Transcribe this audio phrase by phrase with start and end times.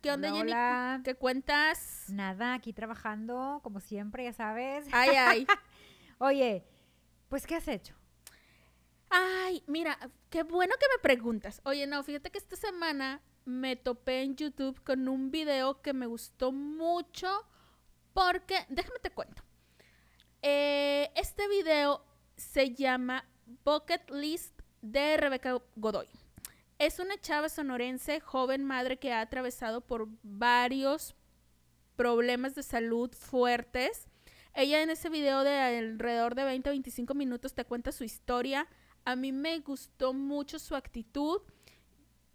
[0.00, 0.52] ¿Qué onda, Hola, Jenny?
[0.52, 1.00] hola.
[1.04, 2.04] ¿Qué cuentas?
[2.08, 4.86] Nada, aquí trabajando, como siempre, ya sabes.
[4.92, 5.46] Ay, ay.
[6.18, 6.64] Oye,
[7.28, 7.94] pues, ¿qué has hecho?
[9.10, 9.98] Ay, mira,
[10.30, 11.60] qué bueno que me preguntas.
[11.64, 16.06] Oye, no, fíjate que esta semana me topé en YouTube con un video que me
[16.06, 17.28] gustó mucho
[18.12, 19.42] porque, déjame te cuento.
[20.42, 22.04] Eh, este video
[22.36, 23.24] se llama
[23.64, 26.08] Bucket List de Rebeca Godoy.
[26.84, 31.14] Es una chava sonorense, joven madre que ha atravesado por varios
[31.96, 34.06] problemas de salud fuertes.
[34.52, 38.68] Ella en ese video de alrededor de 20 a 25 minutos te cuenta su historia.
[39.06, 41.40] A mí me gustó mucho su actitud.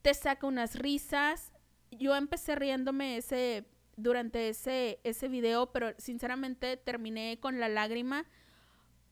[0.02, 1.53] Te saca unas risas.
[1.91, 8.25] Yo empecé riéndome ese durante ese, ese video, pero sinceramente terminé con la lágrima.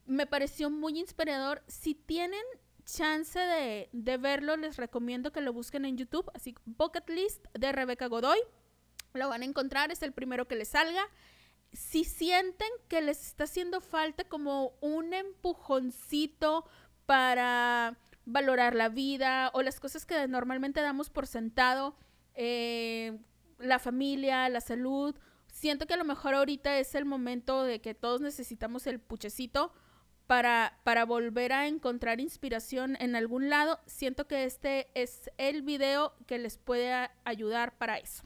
[0.08, 1.62] Me pareció muy inspirador.
[1.68, 2.42] Si tienen
[2.88, 6.32] chance de, de verlo, les recomiendo que lo busquen en YouTube.
[6.34, 8.40] Así, Bucket List de Rebeca Godoy.
[9.14, 11.08] Lo van a encontrar, es el primero que les salga.
[11.74, 16.66] Si sienten que les está haciendo falta como un empujoncito
[17.06, 21.96] para valorar la vida o las cosas que normalmente damos por sentado,
[22.36, 23.18] eh,
[23.60, 25.16] la familia, la salud,
[25.52, 29.74] siento que a lo mejor ahorita es el momento de que todos necesitamos el puchecito
[30.28, 33.80] para, para volver a encontrar inspiración en algún lado.
[33.86, 38.23] Siento que este es el video que les puede ayudar para eso.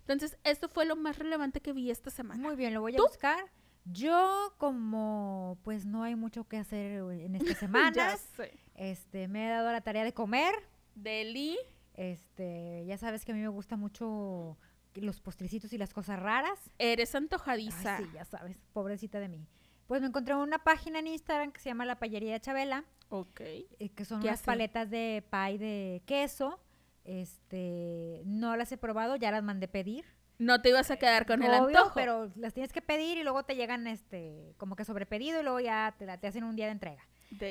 [0.00, 2.42] Entonces, esto fue lo más relevante que vi esta semana.
[2.42, 3.04] Muy bien, lo voy a ¿Tú?
[3.06, 3.50] buscar.
[3.86, 8.58] Yo, como pues no hay mucho que hacer en esta semana, Ya sé.
[8.74, 10.54] este, me he dado la tarea de comer.
[10.94, 11.56] Deli.
[11.94, 14.58] Este, ya sabes que a mí me gusta mucho
[14.94, 16.58] los postrecitos y las cosas raras.
[16.78, 17.98] Eres Ay, antojadiza.
[17.98, 19.46] sí, ya sabes, pobrecita de mí.
[19.86, 23.40] Pues me encontré una página en Instagram que se llama La Payería de Chabela, Ok.
[23.40, 24.46] eh, que son ¿Qué unas hace?
[24.46, 26.58] paletas de pie de queso.
[27.04, 30.04] Este, no las he probado, ya las mandé pedir.
[30.38, 31.92] No te ibas a quedar con el Obvio, antojo.
[31.94, 35.60] pero las tienes que pedir y luego te llegan este como que sobrepedido y luego
[35.60, 37.02] ya te, la- te hacen un día de entrega.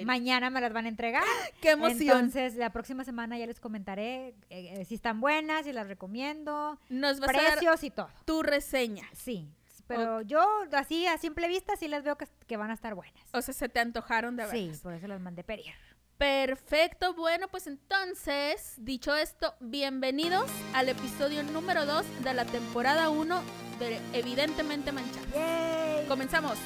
[0.05, 1.23] Mañana me las van a entregar.
[1.61, 2.01] ¡Qué emoción!
[2.17, 4.35] Entonces, la próxima semana ya les comentaré eh,
[4.79, 8.09] eh, si están buenas, si las recomiendo, Nos vas a dar precios y todo.
[8.25, 9.05] tu reseña.
[9.13, 9.49] Sí,
[9.87, 13.23] pero yo así a simple vista sí las veo que, que van a estar buenas.
[13.33, 14.79] O sea, se te antojaron de Sí, veras.
[14.81, 15.73] por eso las mandé pedir.
[16.17, 23.41] Perfecto, bueno, pues entonces, dicho esto, bienvenidos al episodio número 2 de la temporada 1
[23.79, 25.25] de Evidentemente Manchada.
[25.33, 26.07] ¡Yay!
[26.07, 26.57] Comenzamos.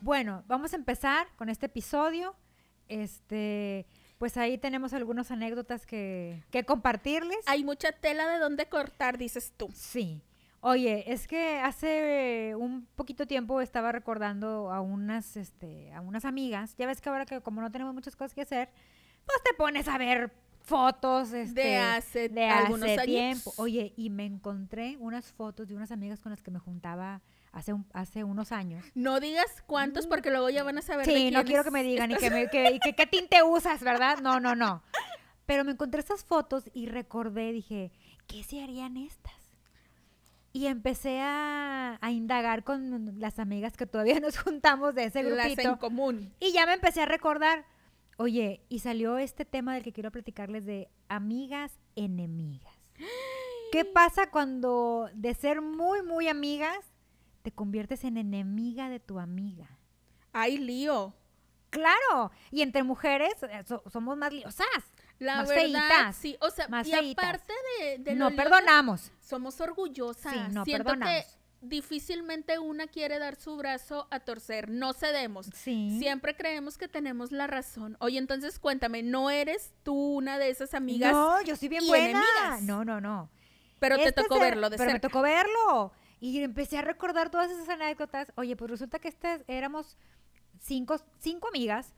[0.00, 2.36] Bueno, vamos a empezar con este episodio.
[2.88, 3.86] Este,
[4.18, 7.38] pues ahí tenemos algunas anécdotas que, que compartirles.
[7.46, 9.68] Hay mucha tela de dónde cortar, dices tú.
[9.74, 10.22] Sí.
[10.60, 16.74] Oye, es que hace un poquito tiempo estaba recordando a unas, este, a unas amigas.
[16.76, 18.70] Ya ves que ahora que como no tenemos muchas cosas que hacer,
[19.24, 23.06] pues te pones a ver fotos este, de hace de algunos hace años.
[23.06, 23.52] tiempo.
[23.58, 27.22] Oye, y me encontré unas fotos de unas amigas con las que me juntaba
[27.56, 28.84] hace, un- hace unos años.
[28.94, 31.82] No digas cuántos porque luego ya van a saber de Sí, no quiero que me
[31.82, 34.18] digan y que, me, que, y que qué tinte usas, ¿verdad?
[34.20, 34.82] No, no, no.
[35.46, 37.92] Pero me encontré estas fotos y recordé, dije,
[38.26, 39.32] ¿qué se harían estas?
[40.52, 45.46] Y empecé a, a indagar con las amigas que todavía nos juntamos de ese las
[45.46, 45.78] en grupito.
[45.78, 46.32] común.
[46.40, 47.64] Y ya me empecé a recordar,
[48.16, 52.74] oye, y salió este tema del que quiero platicarles de amigas enemigas.
[53.72, 56.78] ¿Qué pasa cuando de ser muy, muy amigas,
[57.46, 59.68] te conviertes en enemiga de tu amiga?
[60.32, 61.14] Ay, lío.
[61.70, 64.66] Claro, y entre mujeres eh, so- somos más liosas.
[65.20, 66.36] La Más verdad, feitas, sí.
[66.40, 67.24] O sea, más y feitas.
[67.24, 69.12] aparte de, de no liosas, perdonamos.
[69.20, 70.32] somos orgullosas.
[70.32, 71.24] Sí, no Siento perdonamos.
[71.24, 71.24] que
[71.60, 74.68] difícilmente una quiere dar su brazo a torcer.
[74.68, 75.46] No cedemos.
[75.54, 75.98] Sí.
[76.00, 77.96] Siempre creemos que tenemos la razón.
[78.00, 81.12] Oye, entonces cuéntame, ¿no eres tú una de esas amigas?
[81.12, 82.08] No, yo soy bien buena.
[82.10, 82.62] enemigas.
[82.62, 83.30] No, no, no.
[83.78, 85.92] pero te Este tocó verlo de Pero me tocó verlo.
[86.20, 88.32] Y empecé a recordar todas esas anécdotas.
[88.36, 89.96] Oye, pues resulta que estas éramos
[90.60, 91.94] cinco, cinco amigas,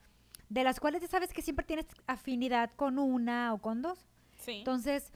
[0.48, 4.06] de las cuales ya sabes que siempre tienes afinidad con una o con dos.
[4.38, 4.58] Sí.
[4.58, 5.12] Entonces,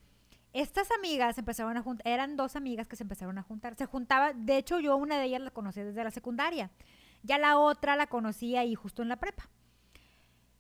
[0.53, 3.75] estas amigas empezaron a juntar, eran dos amigas que se empezaron a juntar.
[3.75, 6.71] Se juntaba, de hecho, yo una de ellas la conocí desde la secundaria.
[7.23, 9.49] Ya la otra la conocía ahí justo en la prepa.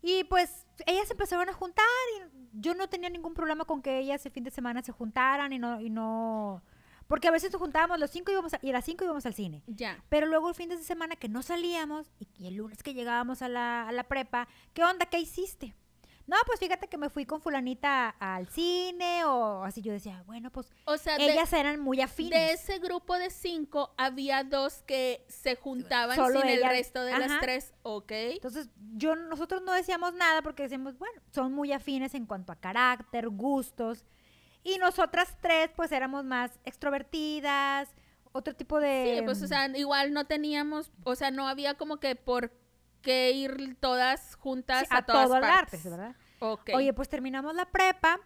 [0.01, 1.85] Y pues ellas empezaron a juntar
[2.17, 5.53] y yo no tenía ningún problema con que ellas el fin de semana se juntaran
[5.53, 6.63] y no, y no,
[7.13, 9.27] porque a veces nos juntábamos los cinco y, íbamos a- y a las cinco íbamos
[9.27, 9.63] al cine.
[9.67, 10.03] ya.
[10.09, 13.43] Pero luego el fin de semana que no salíamos y, y el lunes que llegábamos
[13.43, 15.05] a la, a la prepa, ¿qué onda?
[15.05, 15.75] ¿Qué hiciste?
[16.25, 19.83] no, pues fíjate que me fui con fulanita al cine o así.
[19.83, 22.31] Yo decía, bueno, pues O sea, de, ellas eran muy afines.
[22.31, 27.19] de ese grupo de cinco había dos que se juntaban Solo sin el resto de
[27.19, 27.75] las tres.
[27.83, 28.13] Ok.
[28.13, 32.57] Entonces, yo, nosotros no decíamos nada porque decíamos, bueno, son muy afines en cuanto a
[32.57, 34.07] carácter, gustos.
[34.65, 37.89] Y nosotras tres, pues éramos más extrovertidas,
[38.33, 39.17] otro tipo de...
[39.19, 42.53] Sí, pues, o sea, igual no teníamos, o sea, no había como que por
[43.03, 45.81] qué ir todas juntas sí, a, a todas todo partes.
[45.81, 46.17] arte, ¿verdad?
[46.39, 46.71] Ok.
[46.75, 48.21] Oye, pues terminamos la prepa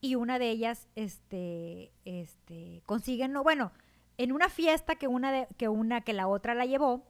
[0.00, 3.72] y una de ellas, este, este, consiguen, no, bueno,
[4.18, 7.04] en una fiesta que una de, que una que la otra la llevó,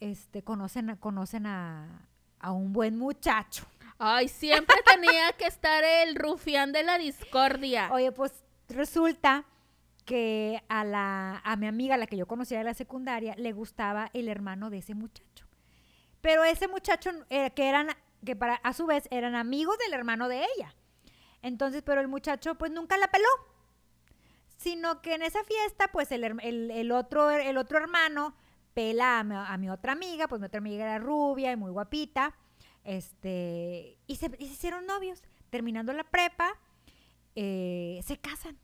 [0.00, 2.08] este, conocen, conocen a,
[2.40, 3.66] a un buen muchacho.
[4.04, 7.88] Ay, siempre tenía que estar el rufián de la discordia.
[7.92, 8.32] Oye, pues
[8.68, 9.44] resulta
[10.04, 14.10] que a la, a mi amiga, la que yo conocía de la secundaria, le gustaba
[14.12, 15.46] el hermano de ese muchacho.
[16.20, 17.90] Pero ese muchacho, eh, que eran,
[18.26, 20.74] que para, a su vez eran amigos del hermano de ella.
[21.40, 23.28] Entonces, pero el muchacho pues nunca la peló.
[24.56, 28.34] Sino que en esa fiesta, pues el, el- el otro, el otro hermano
[28.74, 31.70] pela a mi, a mi otra amiga, pues mi otra amiga era rubia y muy
[31.70, 32.34] guapita.
[32.84, 35.22] Este, y se, y se hicieron novios.
[35.50, 36.50] Terminando la prepa,
[37.34, 38.58] eh, se casan.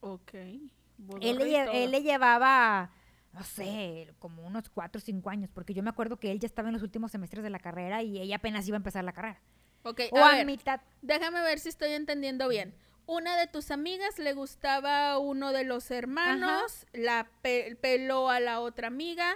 [0.00, 0.34] Ok.
[0.34, 2.90] Él le, lle- él le llevaba,
[3.32, 6.46] no sé, como unos cuatro o cinco años, porque yo me acuerdo que él ya
[6.46, 9.12] estaba en los últimos semestres de la carrera y ella apenas iba a empezar la
[9.12, 9.40] carrera.
[9.82, 10.80] Ok, O a a, ver, mitad.
[11.02, 12.74] déjame ver si estoy entendiendo bien.
[13.06, 18.60] Una de tus amigas le gustaba uno de los hermanos, la pe- peló a la
[18.60, 19.34] otra amiga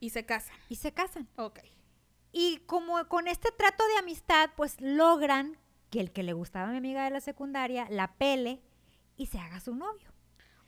[0.00, 0.56] y se casan.
[0.68, 1.26] Y se casan.
[1.36, 1.60] Ok.
[2.38, 5.56] Y como con este trato de amistad, pues logran
[5.88, 8.60] que el que le gustaba a mi amiga de la secundaria la pele
[9.16, 10.12] y se haga su novio.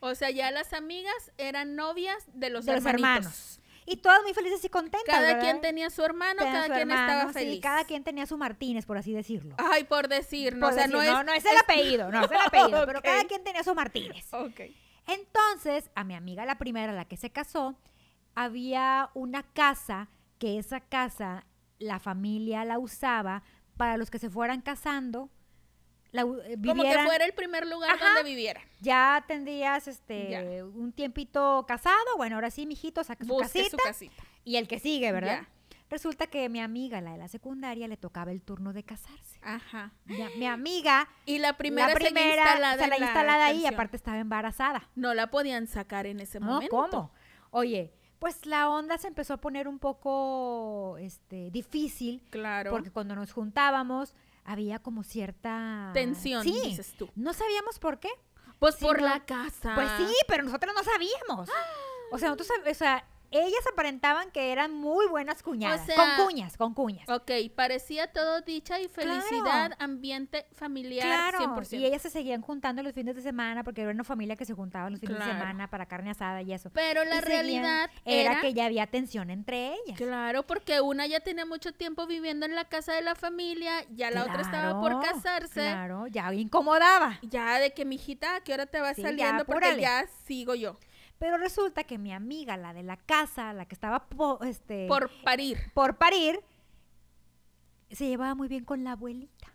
[0.00, 3.60] O sea, ya las amigas eran novias de los, de los hermanos.
[3.84, 5.14] Y todas muy felices y contentas.
[5.14, 5.42] Cada ¿verdad?
[5.42, 7.60] quien tenía su hermano, Tenía cada su quien hermano, estaba sí, feliz.
[7.60, 9.54] cada quien tenía su Martínez, por así decirlo.
[9.58, 11.10] Ay, por decir, no, Por o sea, decir, no es...
[11.10, 14.32] no, no es el apellido, no es el apellido, pero cada quien tenía su Martínez.
[14.32, 14.60] Ok.
[15.06, 17.78] Entonces, a mi amiga la primera, la que se casó,
[18.34, 21.44] había una casa que esa casa
[21.78, 23.42] la familia la usaba
[23.76, 25.30] para los que se fueran casando,
[26.10, 28.14] la, eh, Como que fuera el primer lugar Ajá.
[28.14, 28.60] donde viviera.
[28.80, 30.64] ya tendrías este Ya.
[30.64, 34.22] un tiempito casado, bueno, ahora sí, mijito, saca su casita su casita.
[34.44, 35.42] y el que sigue, ¿verdad?
[35.42, 35.48] Ya.
[35.90, 39.38] Resulta que mi amiga, la de la secundaria, le tocaba el turno de casarse.
[39.42, 39.92] Ajá.
[40.04, 43.74] Mi, mi amiga, Y la primera, la primera, seguía instalada, se la instalada ahí, canción.
[43.74, 44.88] aparte estaba embarazada.
[44.96, 46.76] No la podían sacar en ese No, momento.
[46.90, 47.12] ¿cómo?
[47.50, 52.70] Oye, pues la onda se empezó a poner un poco este, difícil Claro.
[52.70, 57.08] porque cuando nos juntábamos había como cierta Tensión, Sí, dices tú.
[57.16, 58.08] no sabíamos por qué.
[58.58, 59.74] Pues Sí, por la casa.
[59.74, 61.48] Pues sí, pero nosotros no sabíamos.
[62.10, 65.84] O sea, nosotros, o sea, ellas aparentaban que eran muy buenas cuñadas.
[65.86, 67.08] sea- con cuñas, con cuñas.
[67.08, 69.76] Ok, parecía todo dicha y felicidad, Claro.
[69.78, 71.80] ambiente familiar, Claro, 100%.
[71.80, 74.54] y ellas se seguían juntando los fines de semana porque era una familia que se
[74.54, 75.32] juntaba los fines Claro.
[75.32, 76.70] de semana para carne asada y eso.
[76.70, 79.96] Pero la Y realidad era, era, que ya había tensión entre ellas.
[79.96, 84.10] Claro, porque una ya tenía mucho tiempo viviendo en la casa de la familia, ya
[84.10, 85.60] la otra estaba por casarse.
[85.60, 87.18] Claro, ya incomodaba.
[87.22, 89.44] Ya de que, mijita, ¿a qué hora te vas Sí, ya, saliendo?
[89.44, 90.78] Porque ya sigo yo.
[91.18, 95.08] Pero resulta que mi amiga, la de la casa, la que estaba po- este, por,
[95.10, 95.58] Por parir.
[95.98, 96.40] parir,
[97.90, 99.52] se llevaba muy bien con la abuelita,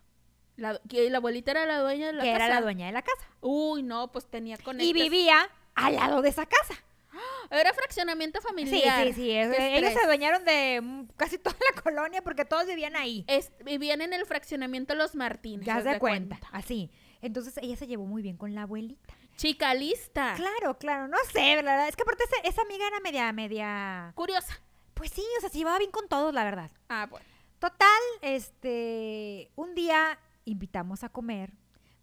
[0.55, 2.45] La, que la abuelita era la dueña de la que casa.
[2.45, 3.27] era la dueña de la casa.
[3.41, 5.37] Uy, no, pues tenía con Y vivía
[5.75, 6.73] al lado de esa casa.
[7.51, 9.05] Era fraccionamiento Sí, familiar.
[9.07, 9.21] sí, sí.
[9.27, 13.23] Qué ellos se adueñaron de mm, casi toda la colonia porque todos vivían ahí.
[13.27, 15.65] Es- vivían en el fraccionamiento Los Martínez.
[15.65, 16.89] Ya se de cuenta, así.
[17.21, 19.13] Entonces ella se llevó muy bien con la abuelita.
[19.35, 20.33] Chica lista.
[20.35, 21.87] Claro, claro, no sé, la verdad.
[21.87, 24.11] Es que aparte esa, esa amiga era media, media...
[24.15, 24.59] Curiosa.
[24.93, 26.71] Pues sí, o sea, se llevaba bien con todos, la verdad.
[26.89, 27.25] Ah, bueno.
[27.59, 27.87] Total,
[28.21, 31.53] este, un día invitamos a comer.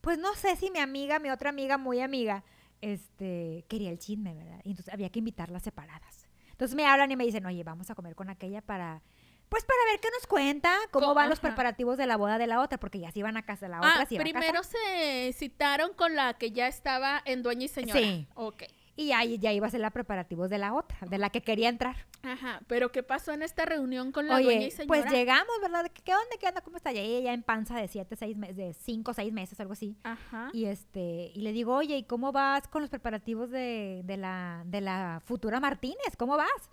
[0.01, 2.43] Pues no sé si mi amiga, mi otra amiga, muy amiga,
[2.81, 4.61] este, quería el chisme, ¿verdad?
[4.65, 6.27] Y entonces había que invitarlas separadas.
[6.51, 9.03] Entonces me hablan y me dicen, oye, vamos a comer con aquella para,
[9.51, 12.47] pues para ver qué nos cuenta, cómo Co- van los preparativos de la boda de
[12.47, 14.25] la otra, porque ya se iban a casa de la otra, Ah, se iba a
[14.25, 18.01] primero se citaron con la que ya estaba en dueña y señora.
[18.01, 18.27] Sí.
[18.35, 18.63] Ok.
[18.97, 21.71] Y ahí ya iba a ser la preparativos de la otra, de la que quería
[21.71, 21.97] entrar.
[22.23, 22.61] Ajá.
[22.67, 24.89] Pero ¿qué pasó en esta reunión con la dueña y Oye, señora?
[24.89, 25.91] pues llegamos, ¿verdad?
[25.91, 26.37] ¿Qué, qué onda?
[26.39, 26.61] ¿Qué onda?
[26.61, 26.93] ¿Cómo está?
[26.93, 29.97] Ya ella ya en panza de siete, seis meses, de cinco, seis meses, algo así.
[30.03, 30.51] Ajá.
[30.53, 34.65] Y este, y le digo, oye, ¿y cómo vas con los preparativos de, de la,
[34.67, 36.15] de la futura Martínez?
[36.19, 36.71] ¿Cómo vas?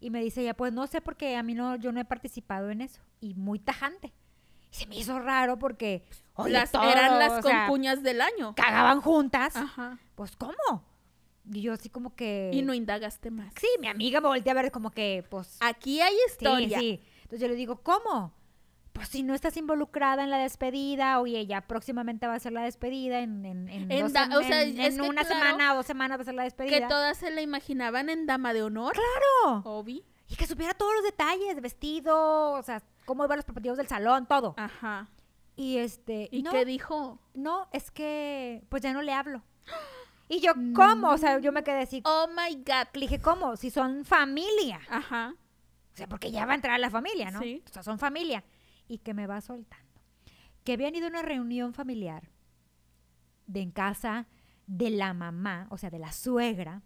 [0.00, 2.70] Y me dice ella, pues no sé porque a mí no, yo no he participado
[2.70, 3.00] en eso.
[3.20, 4.12] Y muy tajante.
[4.70, 8.54] Y se me hizo raro porque oye, las, todo, eran las o sea, del año.
[8.54, 9.56] cagaban juntas.
[9.56, 9.98] Ajá.
[10.14, 10.84] Pues, ¿cómo?
[11.52, 12.50] Y yo así como que...
[12.52, 13.52] Y no indagaste más.
[13.60, 15.58] Sí, mi amiga me voltea a ver como que, pues...
[15.60, 16.78] Aquí hay Sí, historia.
[16.78, 17.00] sí.
[17.22, 18.32] Entonces yo le digo, ¿cómo?
[19.04, 23.20] Si no estás involucrada en la despedida, oye, ya próximamente va a ser la despedida,
[23.20, 25.40] en, en, en, En dos da- sem- o sea, en- es en que una claro
[25.40, 26.88] semana o dos semanas va a ser la Que despedida.
[26.88, 28.94] todas se la imaginaban en dama de honor.
[28.94, 29.62] ¡Claro!
[29.64, 30.04] Obi.
[30.28, 34.26] Y que supiera todos los detalles, vestido, o sea, cómo iban los preparativos del salón,
[34.26, 34.54] todo.
[34.56, 35.08] Ajá.
[35.56, 37.20] Y este, ¿Y no, qué dijo?
[37.34, 39.42] no, es que pues ya no le hablo.
[40.26, 41.10] Y yo, ¿cómo?
[41.10, 42.00] O sea, yo me quedé así.
[42.06, 42.88] Oh my God.
[42.94, 43.56] Le dije, ¿cómo?
[43.56, 44.80] Si son familia.
[44.88, 45.34] Ajá.
[45.92, 47.40] O sea, porque ya va a entrar la familia, ¿no?
[47.40, 47.62] Sí.
[47.68, 48.42] O sea, son familia.
[48.88, 50.00] Y que me va soltando.
[50.64, 52.30] Que habían ido a una reunión familiar
[53.46, 54.26] de en casa
[54.66, 56.82] de la mamá, o sea, de la suegra,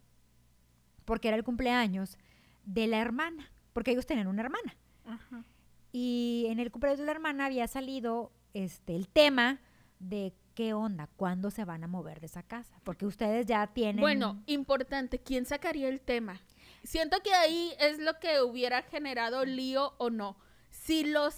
[1.04, 2.18] porque era el cumpleaños
[2.64, 4.76] de la hermana, porque ellos tenían una hermana.
[5.06, 5.44] Ajá.
[5.92, 9.60] Y en el cumpleaños de la hermana había salido este el tema
[10.00, 14.00] de qué onda, cuándo se van a mover de esa casa, porque ustedes ya tienen
[14.00, 16.40] Bueno, importante, ¿quién sacaría el tema?
[16.82, 20.36] Siento que ahí es lo que hubiera generado lío o no.
[20.70, 21.30] Si lo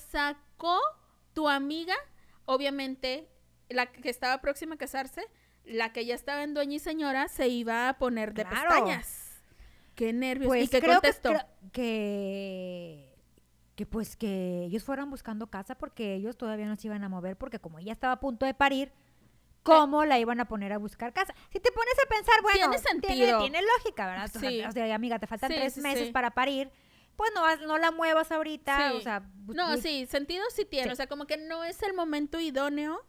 [1.32, 1.94] tu amiga,
[2.44, 3.28] obviamente
[3.68, 5.22] la que estaba próxima a casarse,
[5.64, 8.68] la que ya estaba en dueña y señora, se iba a poner de Claro.
[8.68, 9.42] pestañas.
[9.94, 10.48] Qué nervios.
[10.48, 11.28] pues ¿Y qué creo que- contestó?
[11.30, 13.06] creo que
[13.76, 17.38] que pues que ellos fueran buscando casa porque ellos todavía no se iban a mover
[17.38, 18.92] porque como ella estaba a punto de parir,
[19.62, 21.32] ¿cómo la iban a poner a buscar casa?
[21.50, 23.38] Si te pones a pensar, bueno, Tiene sentido.
[23.40, 24.24] tiene, lógica, ¿verdad?
[24.34, 24.62] O sea, Sí.
[24.64, 26.70] O sea, amiga, te faltan Sí, tres sí, meses para parir,
[27.20, 28.96] pues no, la muevas ahorita, Sí.
[28.96, 30.86] o sea, No, sí, sentido sí tiene.
[30.86, 30.92] Sí.
[30.92, 33.04] O sea, como que no es el momento idóneo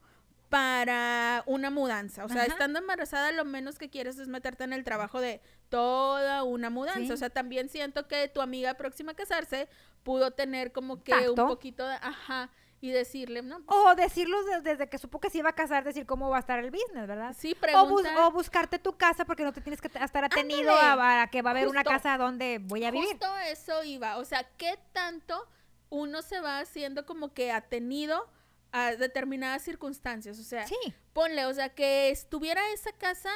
[0.50, 2.26] para una mudanza.
[2.26, 2.52] O sea, Ajá.
[2.52, 5.40] estando embarazada, lo menos que quieres es meterte en el trabajo de
[5.70, 7.06] toda una mudanza.
[7.08, 7.12] Sí.
[7.14, 9.70] O sea, también siento que tu amiga próxima a casarse
[10.04, 11.44] pudo tener como que Tacto.
[11.44, 12.50] un poquito de, ajá,
[12.82, 13.62] y decirle, ¿no?
[13.68, 16.40] O decirlo de- desde que supo que se iba a casar, decir cómo va a
[16.40, 17.36] estar el business, ¿verdad?
[17.38, 18.18] Sí, O, bus- preguntar.
[18.18, 21.54] o buscarte tu casa porque no te tienes que estar atenido a, que va a
[21.54, 23.08] haber una casa donde voy a vivir.
[23.10, 24.18] Justo eso iba.
[24.18, 25.48] O sea, ¿qué tanto
[25.90, 28.28] uno se va haciendo como que atenido
[28.72, 30.40] a determinadas circunstancias?
[30.40, 30.76] O sea, Sí.
[31.14, 33.30] ponle, o sea, que estuviera esa casa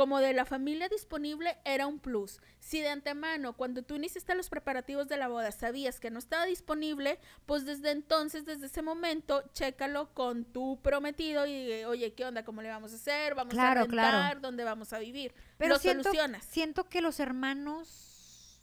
[0.00, 2.40] como de la familia disponible era un plus.
[2.58, 6.46] Si de antemano, cuando tú iniciaste los preparativos de la boda, sabías que no estaba
[6.46, 12.24] disponible, pues desde entonces, desde ese momento, chécalo con tu prometido y eh, oye, ¿qué
[12.24, 12.46] onda?
[12.46, 13.34] ¿Cómo le vamos a hacer?
[13.34, 14.10] ¿Vamos Claro, a rentar?
[14.10, 14.40] claro.
[14.40, 15.34] ¿Dónde vamos a vivir?
[15.58, 16.46] Pero Lo siento, solucionas.
[16.46, 18.62] siento que los hermanos,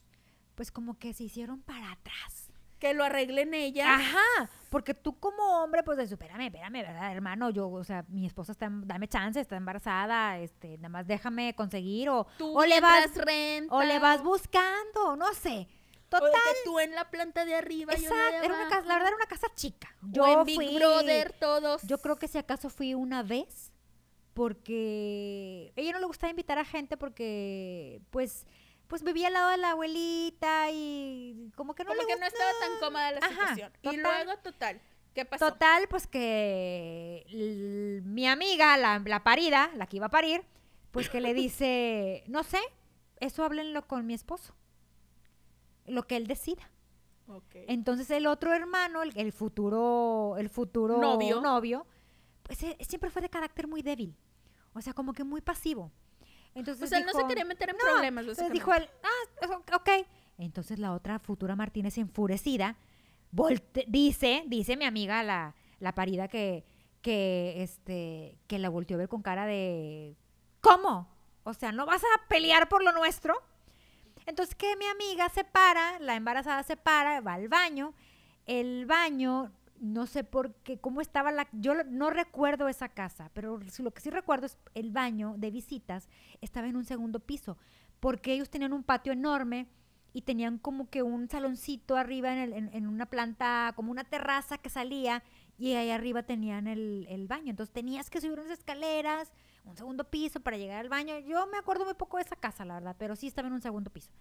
[0.56, 2.50] pues como que se hicieron para atrás.
[2.80, 3.94] Que lo arreglen ella.
[3.94, 7.50] Ajá, porque tú como hombre, pues dices, espérame, espérame, ¿verdad, hermano?
[7.50, 11.54] Yo, o sea, mi esposa está, en- dame chance, está embarazada, este, nada más déjame
[11.56, 15.68] conseguir, o, Tú o le vas, renta, o le vas buscando, no sé.
[15.70, 18.46] o Total, de que tú en la planta de arriba, yo en la de exacto,
[18.46, 19.90] era una casa, la verdad era una casa chica.
[20.04, 21.82] o Yo en Big fui, Brother, todos.
[21.84, 23.72] yo creo que si acaso fui una vez,
[24.34, 28.46] porque ella no le gustaba invitar a gente porque, pues,
[28.88, 32.26] pues vivía al lado de la abuelita y como que no como le que no
[32.26, 33.72] estaba tan cómoda la Ajá, situación.
[33.84, 34.82] Y luego, total,
[35.14, 35.52] ¿qué pasó?
[35.52, 40.44] Total, pues que mi amiga, la, la parida, la que iba a parir,
[40.92, 42.60] pues que le dice, no sé,
[43.20, 44.56] eso háblenlo con mi esposo,
[45.86, 46.70] lo que él decida.
[47.28, 47.56] Ok.
[47.68, 51.42] Entonces el otro hermano, el, el futuro, el futuro Novio.
[51.42, 51.86] novio,
[52.44, 54.16] pues eh, siempre fue de carácter muy débil,
[54.74, 55.92] o sea, como que muy pasivo.
[56.58, 59.76] Entonces o sea, él no se quería meter en no, problemas, entonces dijo él, ah,
[59.76, 59.90] ok.
[60.40, 62.76] Entonces la otra futura Martínez enfurecida
[63.32, 66.66] volte- dice, dice mi amiga la, la parida que,
[67.02, 70.16] que, este, que la volteó a ver con cara de,
[70.62, 71.08] ¿cómo?
[71.44, 73.36] O sea, ¿no vas a pelear por lo nuestro?
[74.26, 77.94] Entonces que mi amiga se para, la embarazada se para, va al baño,
[78.46, 83.60] el baño, no sé por qué, cómo estaba la, yo no recuerdo esa casa, pero
[83.80, 86.10] lo que sí recuerdo es el baño de visitas
[86.42, 87.58] estaba en un segundo piso,
[88.00, 89.68] porque ellos tenían un patio enorme
[90.14, 94.04] y tenían como que un saloncito arriba en, el- en- en una planta, como una
[94.04, 95.24] terraza que salía
[95.58, 97.50] y ahí arriba tenían el, el baño.
[97.52, 99.32] Entonces tenías que subir unas escaleras,
[99.66, 101.18] un segundo piso para llegar al baño.
[101.20, 103.62] Yo me acuerdo muy poco de esa casa, la verdad, pero sí estaba en un
[103.62, 104.12] segundo piso.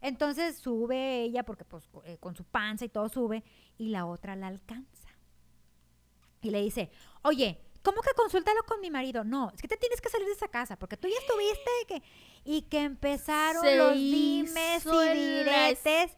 [0.00, 3.44] Entonces sube ella, porque pues eh, con su panza y todo sube,
[3.78, 5.08] y la otra la alcanza.
[6.42, 6.90] Y le dice,
[7.22, 9.24] oye, ¿cómo que consúltalo con mi marido?
[9.24, 12.02] No, es que te tienes que salir de esa casa, porque tú ya estuviste que...
[12.44, 16.16] y que empezaron Se los dimes y diretes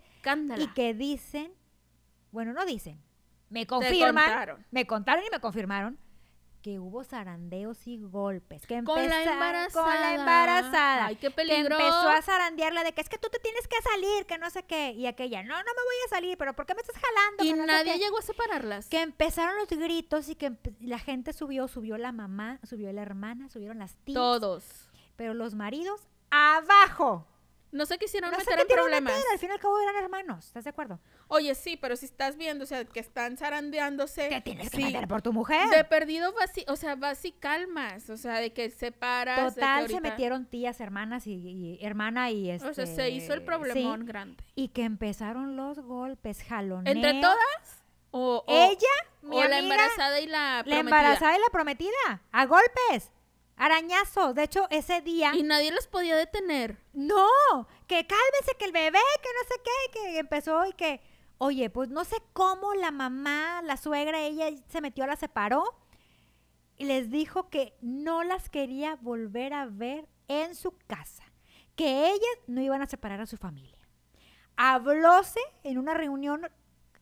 [0.59, 1.53] y que dicen,
[2.31, 3.03] bueno, no dicen,
[3.49, 5.99] me confirman, me contaron y me confirmaron
[6.63, 8.67] que hubo zarandeos y golpes.
[8.67, 9.85] Que Con la empeza- embarazada.
[9.85, 11.07] Con la embarazada.
[11.07, 11.77] Ay, qué que peligro.
[11.79, 14.63] empezó a zarandearla de que es que tú te tienes que salir, que no sé
[14.63, 14.93] qué.
[14.93, 17.45] Y aquella, no, no me voy a salir, pero ¿por qué me estás jalando?
[17.45, 17.99] Y Que no nadie qué".
[17.99, 18.89] llegó a separarlas.
[18.89, 23.49] Que empezaron los gritos y que la gente subió, subió la mamá, subió la hermana,
[23.49, 24.15] subieron las tías.
[24.15, 24.65] Todos.
[25.17, 26.01] Pero los maridos
[26.31, 27.27] abajo.
[27.73, 29.13] No se quisieron No se meter en problemas.
[29.15, 31.01] meter, al fin y al cabo eran hermanos, ¿estás de acuerdo?
[31.29, 34.29] Oye, sí, pero si estás viendo, o sea, que están zarandeándose.
[34.29, 35.69] Te tienes que sí, meter por tu mujer.
[35.71, 39.55] De perdido vas o sea, vas y calmas, o sea, de que separas.
[39.55, 42.69] Total, se metieron tías, hermanas y, y hermana y este.
[42.69, 44.45] O sea, se hizo el sí, problemón grande.
[44.55, 46.93] y que empezaron los golpes, jaloneo.
[46.93, 47.83] ¿Entre todas?
[48.11, 48.77] O, o- Ella,
[49.23, 50.81] mi o la embarazada y la la prometida.
[50.81, 53.11] embarazada y la prometida, a golpes,
[53.65, 54.35] arañazos.
[54.35, 56.79] De hecho, ese día, Y nadie los podía detener.
[56.93, 57.27] no,
[57.87, 61.01] que cálmese, que el bebé, que no sé qué, que empezó y que,
[61.39, 65.65] oye, pues no sé cómo la mamá, la suegra, ella se metió, la separó
[66.77, 71.23] y les dijo que no las quería volver a ver en su casa,
[71.77, 73.79] que ellas no iban a separar a su familia.
[74.57, 76.49] Hablóse en una reunión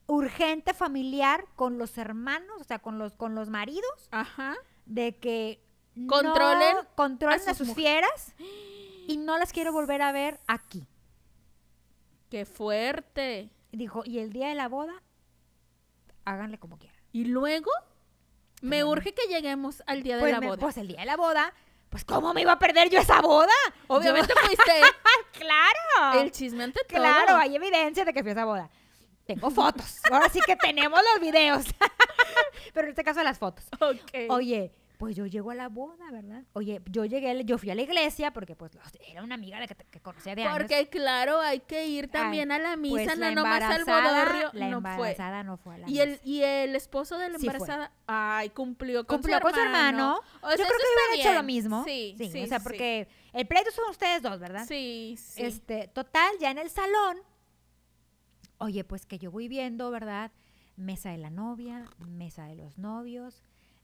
[0.07, 4.57] urgente familiar con los hermanos, o sea, con los, con los maridos, Ajá.
[4.87, 5.63] de que
[6.07, 8.35] Controlen no, controlen a a sus mujeres.
[8.35, 8.35] fieras
[9.09, 10.87] y no las quiero volver a ver aquí.
[12.31, 13.51] Qué fuerte.
[13.73, 14.95] Dijo, y el día de la boda,
[16.25, 16.99] háganle como quieran.
[17.13, 17.71] Y luego,
[18.63, 20.59] me urge que lleguemos al día de Pues, la me- boda.
[20.59, 21.53] pues el día de la boda,
[21.89, 23.53] pues ¿cómo me iba a perder yo esa boda?
[23.89, 24.87] Obviamente fuiste Yo-
[25.41, 26.21] claro.
[26.21, 26.99] el chisme ante todo.
[27.01, 28.71] Claro, hay evidencia de que fui a esa boda.
[29.27, 29.99] Tengo fotos.
[30.11, 31.65] Ahora sí que tenemos los videos.
[32.75, 33.65] Pero en este caso las fotos.
[33.81, 34.29] Ok.
[34.31, 36.45] Oye, pues yo llego a la boda, ¿verdad?
[36.53, 38.71] Oye, yo llegué, yo fui a la iglesia porque pues
[39.09, 40.59] era una amiga que, que conocía de años.
[40.59, 44.51] Porque claro, hay que ir también a la misa, Pues no la nomás al bodorrio.
[44.53, 44.91] la no fue.
[44.91, 46.23] embarazada no fue a la Y el, misa.
[46.27, 49.89] y el esposo de la Sí embarazada, ay, cumplió con cumplió su con su hermano.
[49.89, 50.21] hermano.
[50.43, 51.83] O sea, yo creo que hubiera hecho lo mismo.
[51.85, 52.63] Sí, sí, o sea, sí.
[52.63, 54.67] porque el pleito son ustedes dos, ¿verdad?
[54.69, 55.43] Sí, sí.
[55.43, 57.17] Este, total, ya en el salón,
[58.59, 60.31] oye, pues que yo voy viendo, ¿verdad?
[60.77, 63.43] Mesa de la novia, mesa de los novios,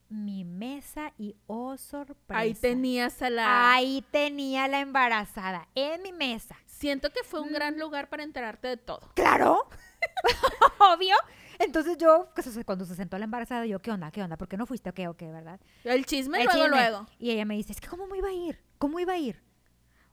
[0.09, 2.39] mi mesa y oh sorpresa.
[2.39, 3.73] Ahí tenías a la...
[3.73, 6.55] Ahí tenía la embarazada, en mi mesa.
[6.65, 7.53] Siento que fue un Mm.
[7.53, 9.11] gran lugar para enterarte de todo.
[9.15, 9.67] Claro,
[10.79, 11.15] obvio.
[11.59, 12.29] Entonces yo,
[12.65, 14.11] cuando se sentó la embarazada, yo, ¿qué onda?
[14.11, 14.37] ¿Qué onda?
[14.37, 14.89] ¿Por qué no fuiste?
[14.91, 15.07] ¿O qué?
[15.07, 15.31] ¿O qué?
[15.31, 15.59] ¿Verdad?
[15.83, 16.77] El chisme El luego, chisme.
[16.77, 17.07] luego.
[17.17, 18.59] Y ella me dice, es que ¿cómo me iba a ir?
[18.77, 19.41] ¿Cómo iba a ir?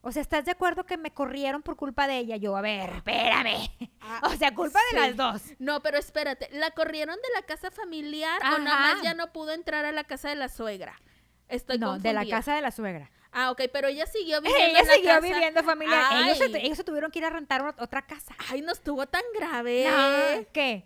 [0.07, 2.37] O sea, ¿estás de acuerdo que me corrieron por culpa de ella?
[2.37, 3.71] Yo, a ver, espérame.
[4.03, 4.97] Ah, O sea, culpa sí.
[4.97, 5.43] de las dos.
[5.59, 9.53] No, pero espérate, ¿la corrieron de la casa familiar o nada más ya no pudo
[9.53, 11.01] entrar a la casa de la suegra?
[11.49, 13.11] Estoy no, de la casa de la suegra.
[13.33, 15.21] Ah, ok, pero ella siguió viviendo Ella en la siguió casa.
[15.27, 16.05] viviendo familiar.
[16.25, 16.67] Ellos se, Ay.
[16.67, 18.35] ellos se tuvieron que ir a rentar ot- otra casa.
[18.51, 19.87] Ay, no estuvo tan grave.
[19.90, 20.85] No, ¿Qué?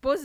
[0.00, 0.20] Pues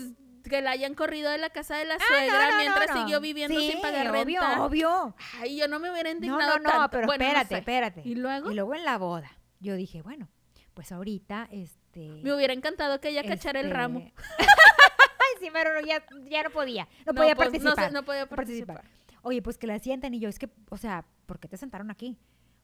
[0.47, 3.01] que la hayan corrido de la casa de la Ah, suegra no, no, mientras no,
[3.01, 4.61] siguió viviendo Sí, sin pagar obvio, renta.
[4.63, 5.15] obvio.
[5.39, 6.89] Ay, yo no me hubiera indignado no, no, tanto.
[6.91, 7.59] pero Bueno, espérate, sé.
[7.59, 8.01] espérate.
[8.05, 8.51] ¿Y luego?
[8.51, 10.29] Y luego en la boda, yo dije, bueno,
[10.73, 12.09] pues ahorita, este...
[12.23, 13.99] Me hubiera encantado que ella cachara el este, ramo.
[14.39, 16.87] Ay, sí, pero ya, ya no podía.
[17.05, 17.91] No, podía pues, participar.
[17.91, 18.77] no podía participar.
[18.77, 19.21] participar.
[19.23, 21.89] Oye, pues que la sienten y yo, es que, o sea, ¿por qué te sentaron
[21.91, 22.17] aquí?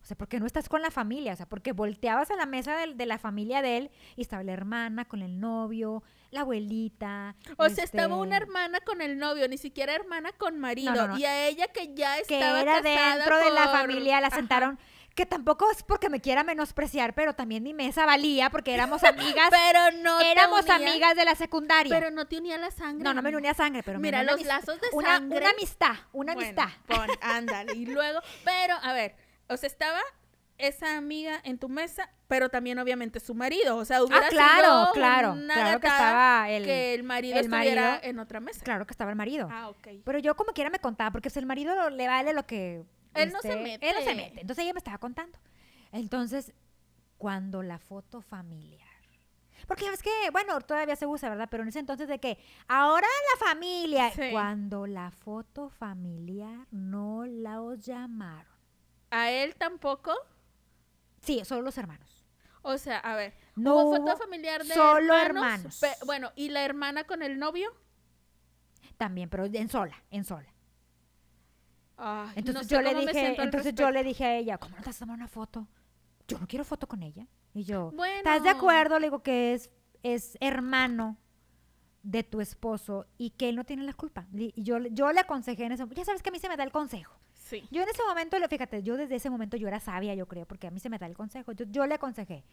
[0.04, 1.32] O sea, ¿por qué no estás con la familia?
[1.32, 4.52] O sea, porque volteabas a la mesa de, la familia de él y estaba la
[4.52, 7.38] hermana con el novio, la abuelita.
[7.58, 10.92] O sea, estaba una este, hermana con el novio, ni siquiera hermana con marido.
[10.94, 11.18] No, no, no.
[11.18, 14.36] Y a ella que ya que estaba era casada dentro de la familia, la Ajá.
[14.36, 14.78] sentaron.
[15.16, 19.50] Que tampoco es porque me quiera menospreciar, pero también mi mesa valía porque éramos amigas.
[19.52, 21.96] Pero no te éramos unía- amigas de la secundaria.
[21.96, 23.04] Pero no te unía la sangre.
[23.04, 25.38] no, no me unía sangre, pero me Mira, unía los una lazos de una, sangre.
[25.38, 26.78] Una amistad, una Bueno, amistad.
[26.88, 27.74] pon, ándale.
[27.76, 29.16] Y luego, pero, a ver,
[29.49, 29.99] o sea, estaba
[30.58, 33.75] esa amiga en tu mesa, pero también obviamente su marido.
[33.77, 35.32] O sea, hubiera Ah, claro, sido claro.
[35.34, 38.10] una Claro que estaba el, que el marido el estuviera marido.
[38.10, 38.63] en otra mesa.
[38.63, 39.49] Claro que estaba el marido.
[39.51, 39.88] Ah, ok.
[40.06, 42.84] Pero yo como quiera me contaba, porque si el marido lo- le vale lo que...
[43.13, 43.89] este, Él no se mete.
[43.89, 44.41] Él no se mete.
[44.41, 45.38] Entonces ella me estaba contando.
[45.91, 46.53] Entonces,
[47.17, 48.88] cuando la foto familiar...
[49.67, 51.47] Porque ves que, bueno, todavía se usa, ¿verdad?
[51.49, 54.12] Pero en ese entonces de que, ahora la familia...
[54.12, 54.29] Sí.
[54.32, 58.53] Cuando la foto familiar no la llamaron.
[59.15, 60.12] A él tampoco.
[61.21, 62.26] Sí, solo los hermanos.
[62.63, 65.26] O sea, a ver, No hubo foto familiar de solo hermanos.
[65.26, 65.80] hermanos.
[65.80, 67.69] pe- bueno, ¿y la hermana con el novio?
[68.97, 70.52] También, pero en sola, en sola.
[71.97, 73.91] Ay, no Entonces sé yo le cómo me dije, siento al entonces yo respecto.
[73.91, 75.67] le dije a ella, ¿cómo no te vas a tomar una foto?
[76.28, 77.28] Yo no quiero foto con ella.
[77.54, 78.15] Y yo, Bueno.
[78.17, 78.97] ¿estás de acuerdo?
[78.97, 79.69] Le digo que es,
[80.02, 81.17] es hermano
[82.02, 84.26] de tu esposo y que él no tiene la culpa.
[84.34, 86.58] Y yo, le- yo le aconsejé en momento, ya sabes que a mí se me
[86.58, 87.19] da el consejo.
[87.54, 87.68] Sí.
[87.70, 90.68] Yo en ese momento, fíjate, yo desde ese momento yo era sabia, yo creo, porque
[90.68, 91.52] a mí se me da el consejo.
[91.52, 92.44] Yo, yo le aconsejé,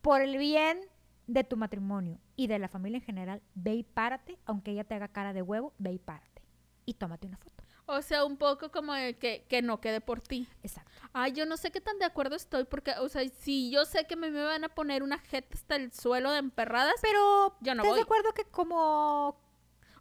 [0.00, 0.80] por el bien
[1.26, 4.94] de tu matrimonio y de la familia en general, ve y párate, aunque ella te
[4.94, 6.42] haga cara de huevo, ve y párate.
[6.86, 7.62] Y tómate una foto.
[7.86, 10.48] O sea, un poco como de que, que no quede por ti.
[10.62, 10.90] Exacto.
[11.12, 14.06] Ay, yo no sé qué tan de acuerdo estoy, porque, o sea, si yo sé
[14.06, 17.74] que me, me van a poner una jeta hasta el suelo de emperradas, Pero, Yo
[17.74, 19.36] no ¿estás de acuerdo que como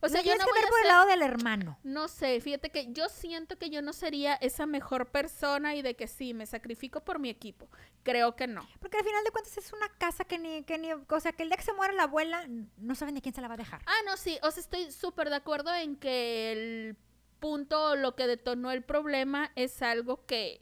[0.04, 1.78] O sea, Lo yo no que voy ver a por el lado del hermano.
[1.84, 5.96] No sé, fíjate que yo siento que yo no sería esa mejor persona y de
[5.96, 7.70] que sí, me sacrifico por mi equipo.
[8.04, 8.68] Creo que no.
[8.80, 11.44] Porque al final de cuentas es una casa que ni, que ni, o sea, que
[11.44, 12.46] el día que se muera la abuela,
[12.78, 13.82] no saben de quién se la va a dejar.
[13.86, 16.98] Ah, no, sí, o sea, estoy súper de acuerdo en que el
[17.40, 20.62] punto, lo que detonó el problema es algo que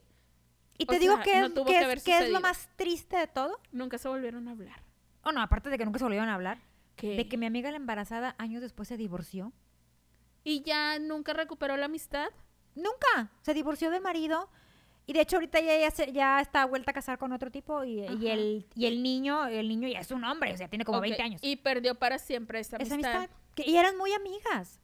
[0.78, 2.68] Y te digo sea, que, no es, que que es- haber que es lo más
[2.76, 3.58] triste de todo.
[3.72, 4.82] nunca se volvieron a hablar.
[5.22, 6.58] O no, aparte de que nunca se volvieron a hablar.
[7.08, 9.52] De que mi amiga la embarazada años después se divorció.
[10.44, 12.28] Y ya nunca recuperó la amistad.
[12.74, 13.30] Nunca.
[13.42, 14.48] Se divorció del marido.
[15.06, 17.82] Y de hecho ahorita ya, ya, se- ya está vuelta a casar con otro tipo
[17.84, 20.84] y, y el, y el niño, el niño ya es un hombre, o sea, tiene
[20.84, 21.40] como Ok, 20 años.
[21.42, 23.16] Y perdió para siempre esa Esa amistad.
[23.16, 23.36] amistad.
[23.56, 24.78] Que- y eran muy amigas.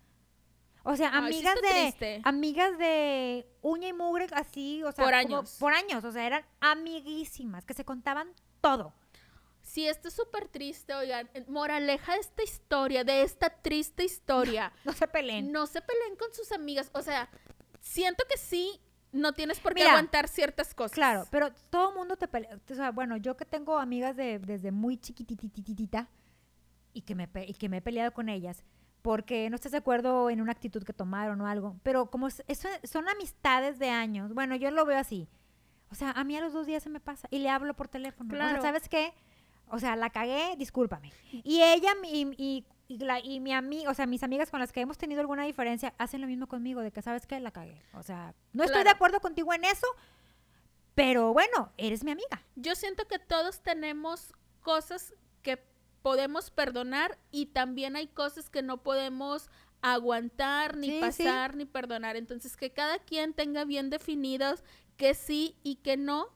[0.82, 2.20] O sea, Ay, amigas de triste.
[2.24, 5.56] amigas de uña y mugre así, o sea, Por como- años.
[5.60, 8.28] por años, o sea, eran amiguísimas, que se contaban
[8.60, 8.92] todo.
[9.66, 11.28] Sí, esto es súper triste, oigan.
[11.48, 14.72] Moraleja de esta historia, de esta triste historia.
[14.84, 15.50] No se peleen.
[15.50, 16.88] no se peleen con sus amigas.
[16.94, 17.28] O sea,
[17.80, 20.92] siento que sí, no tienes por qué Mira, aguantar ciertas cosas.
[20.94, 22.60] Claro, pero todo mundo te pelea.
[22.70, 26.08] O sea, bueno, yo que tengo amigas de, desde muy chiquitititita
[26.92, 28.62] y que, me, y que me he peleado con ellas
[29.02, 31.76] porque no estás de acuerdo en una actitud que tomaron o algo.
[31.82, 35.28] Pero como es- eso son amistades de años, bueno, yo lo veo así.
[35.90, 37.88] O sea, a mí a los dos días se me pasa y le hablo por
[37.88, 38.28] teléfono.
[38.32, 38.60] O Claro.
[38.60, 39.12] sea, ¿sabes qué?
[39.68, 41.12] O sea, la cagué, discúlpame.
[41.32, 44.72] Y ella y, y, y, la- y mi amiga, o sea, mis amigas con las
[44.72, 47.40] que hemos tenido alguna diferencia, hacen lo mismo conmigo, de que, ¿sabes qué?
[47.40, 47.82] La cagué.
[47.94, 49.86] O sea, no estoy de acuerdo contigo en eso,
[50.94, 52.42] pero bueno, eres mi amiga.
[52.54, 55.62] Yo siento que todos tenemos cosas que
[56.02, 59.50] podemos perdonar y también hay cosas que no podemos
[59.82, 61.00] aguantar, ni Sí, sí.
[61.00, 62.16] pasar, ni perdonar.
[62.16, 64.64] Entonces, que cada quien tenga bien definidos
[64.96, 66.28] que sí y que no.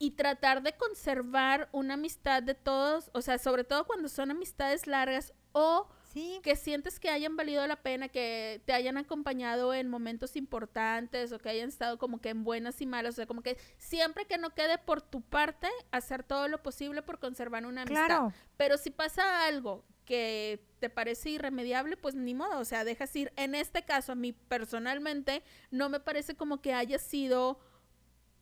[0.00, 4.88] Y tratar de conservar una amistad de todos, o sea, sobre todo cuando son amistades
[4.88, 9.88] largas o Sí, que sientes que hayan valido la pena, que te hayan acompañado en
[9.88, 13.42] momentos importantes o que hayan estado como que en buenas y malas, o sea, como
[13.42, 17.82] que siempre que no quede por tu parte, hacer todo lo posible por conservar una
[17.82, 18.06] amistad.
[18.06, 18.32] claro.
[18.56, 23.32] Pero si pasa algo que te parece irremediable, pues ni modo, o sea, dejas ir.
[23.36, 27.60] En este caso, a mí personalmente no me parece como que haya sido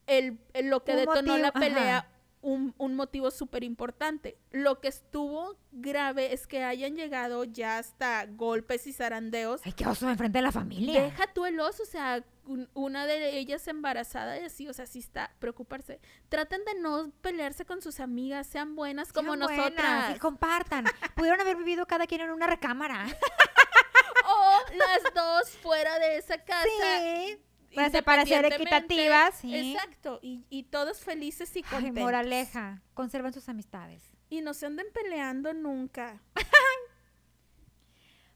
[0.08, 4.38] el, el- lo que Un detonó la pelea un, un motivo súper importante.
[4.52, 9.60] Lo que estuvo grave es que hayan llegado ya hasta golpes y zarandeos.
[9.64, 11.02] Ay, qué oso enfrente de la familia.
[11.02, 14.86] Deja tú el oso, o sea, un- una de ellas embarazada y así, o sea,
[14.86, 16.00] sí está, preocuparse.
[16.28, 20.16] Traten de no pelearse con sus amigas, sean buenas como Sean buenas nosotras.
[20.16, 20.84] y compartan.
[21.16, 23.04] Pudieron haber vivido cada quien en una recámara.
[24.30, 26.68] O las dos fuera de esa casa.
[27.00, 27.38] Sí.
[27.78, 28.94] Para ser- para ser independientemente.
[28.94, 29.72] equitativas, sí.
[29.72, 32.02] Exacto, y, y todos felices y Ay, contentos.
[32.02, 32.82] moraleja.
[32.94, 34.02] Conserven sus amistades.
[34.30, 36.20] Y no se anden peleando nunca.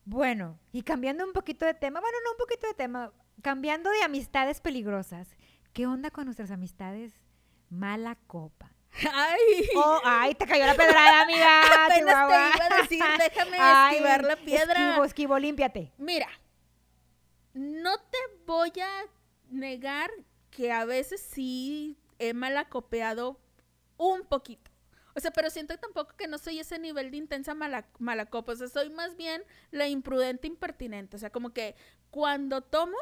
[0.04, 4.02] Bueno, y cambiando un poquito de tema, bueno, no un poquito de tema, cambiando de
[4.02, 5.28] amistades peligrosas.
[5.72, 7.12] ¿Qué onda con nuestras amistades?
[7.70, 8.72] Mala copa.
[9.12, 11.84] Ay, Oh, ay, te cayó la pedrada, amiga.
[11.86, 12.50] apenas Chihuahua.
[12.50, 14.88] te iba a decir, déjame Ay, esquivar la piedra.
[14.88, 15.92] Esquivo, esquivo, límpiate.
[15.98, 16.28] Mira,
[17.54, 19.04] no te voy a
[19.52, 20.10] negar
[20.50, 23.40] que a veces sí he malacopeado
[23.96, 24.70] un poquito.
[25.14, 28.52] O sea, pero siento tampoco que no soy ese nivel de intensa mala, malacopa.
[28.52, 31.16] O sea, soy más bien la imprudente impertinente.
[31.16, 31.74] O sea, como que
[32.10, 32.96] cuando tomo,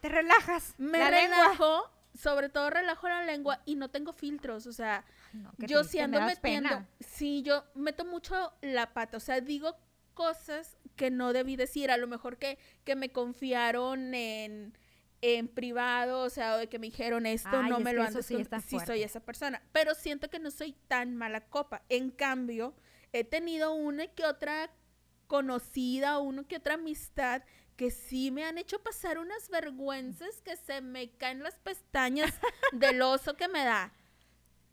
[0.00, 0.74] Te relajas.
[0.78, 1.36] me la lengua.
[1.36, 4.66] relajo, sobre todo relajo la lengua y no tengo filtros.
[4.66, 6.68] O sea, no, yo me ando metiendo.
[6.70, 6.88] pena.
[7.00, 9.18] Sí, yo meto mucho la pata.
[9.18, 9.76] O sea, digo
[10.14, 11.90] cosas que no debí decir.
[11.90, 14.76] A lo mejor que, que me confiaron en,
[15.22, 18.26] en privado, o sea, de que me dijeron esto, Ay, no es me lo andes
[18.26, 19.62] sí sí soy esa persona.
[19.72, 21.82] Pero siento que no soy tan mala copa.
[21.88, 22.74] En cambio,
[23.12, 24.70] he tenido una que otra
[25.26, 27.42] conocida, uno que otra amistad
[27.76, 32.30] que sí me han hecho pasar unas vergüenzas que se me caen las pestañas
[32.72, 33.92] del oso que me da.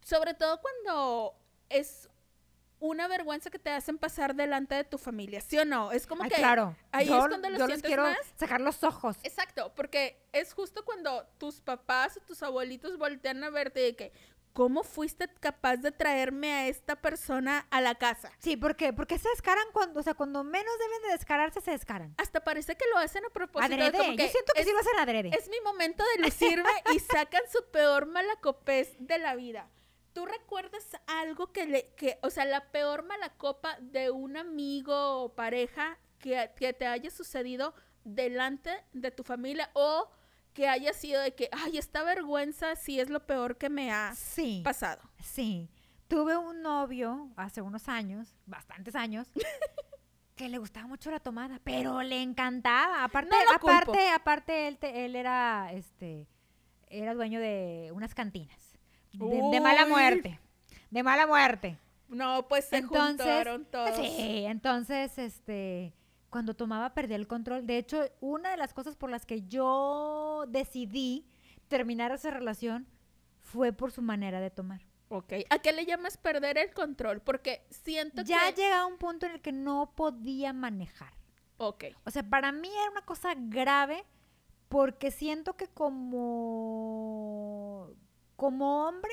[0.01, 2.09] Sobre todo cuando es
[2.79, 5.91] una vergüenza que te hacen pasar delante de tu familia, ¿sí o no?
[5.91, 6.75] Es como Ay, que claro.
[6.91, 8.17] ahí yo, es cuando lo yo les quiero más.
[8.37, 9.17] sacar los ojos.
[9.23, 14.11] Exacto, porque es justo cuando tus papás o tus abuelitos voltean a verte de que,
[14.53, 18.31] ¿cómo fuiste capaz de traerme a esta persona a la casa?
[18.39, 18.91] Sí, ¿por qué?
[18.93, 22.13] Porque se descaran cuando, o sea, cuando menos deben de descararse, se descaran.
[22.17, 23.73] Hasta parece que lo hacen a propósito.
[23.73, 23.97] Adrede.
[23.97, 25.29] como Yo siento que es, sí lo hacen adrede.
[25.37, 29.69] es mi momento de lucirme y sacan su peor malacopés de la vida.
[30.17, 35.35] ¿Tú recuerdas algo que le, que, o sea, la peor malacopa de un amigo o
[35.35, 40.09] pareja que, que te haya sucedido delante de tu familia o
[40.53, 44.15] que haya sido de que, ay, esta vergüenza sí es lo peor que me ha
[44.15, 44.61] Sí.
[44.63, 45.03] pasado?
[45.23, 45.69] Sí.
[46.07, 49.27] Tuve un novio hace unos años, bastantes años,
[50.35, 53.03] que le gustaba mucho la tomada, pero le encantaba.
[53.03, 53.69] Aparte, No lo culpo.
[53.91, 56.27] aparte, aparte, él, te- él era, este,
[56.87, 58.66] era dueño de unas cantinas.
[59.13, 60.39] De, de mala muerte.
[60.89, 61.77] De mala muerte.
[62.09, 63.95] No, pues se Entonces, juntaron todos.
[63.95, 65.93] Sí, entonces, este,
[66.29, 67.65] cuando tomaba perdía el control.
[67.65, 71.25] De hecho, una de las cosas por las que yo decidí
[71.67, 72.87] terminar esa relación
[73.41, 74.81] fue por su manera de tomar.
[75.09, 75.33] Ok.
[75.49, 77.21] ¿A qué le llamas perder el control?
[77.21, 78.61] Porque siento Ya que...
[78.61, 81.13] llega un punto en el que no podía manejar.
[81.57, 81.85] Ok.
[82.05, 84.05] O sea, para mí era una cosa grave
[84.67, 87.16] porque siento que como,
[88.37, 89.11] como hombre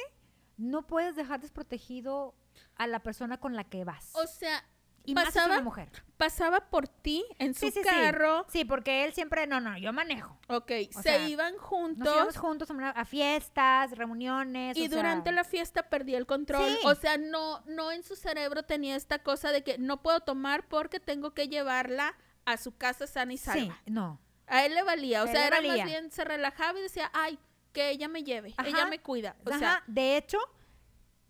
[0.57, 2.37] no puedes dejar desprotegido
[2.77, 4.11] a la persona con la que vas.
[4.15, 4.65] O sea,
[5.07, 5.91] y más pasaba, una mujer.
[6.17, 7.89] pasaba por ti en su Sí, sí, sí.
[7.89, 8.47] carro.
[8.49, 10.39] Sí, porque él siempre, no, no, yo manejo.
[10.49, 10.71] Ok.
[10.91, 12.07] O se sea, iban Nos juntos.
[12.15, 14.77] íbamos juntos a, fiestas, reuniones.
[14.77, 16.71] Y o sea, durante la fiesta perdía el control.
[16.71, 16.79] Sí.
[16.85, 20.67] O sea, no, no en su cerebro tenía esta cosa de que no puedo tomar
[20.69, 23.79] porque tengo que llevarla a su casa sana y salva.
[23.85, 24.21] Sí, no.
[24.47, 25.23] A él le valía.
[25.23, 25.77] O él sea, era valía.
[25.77, 27.39] más bien, se relajaba y decía, ay,
[27.75, 28.67] que ella me lleve, Ajá.
[28.67, 29.37] ella me cuida.
[29.45, 30.39] O Ajá, sea, de hecho,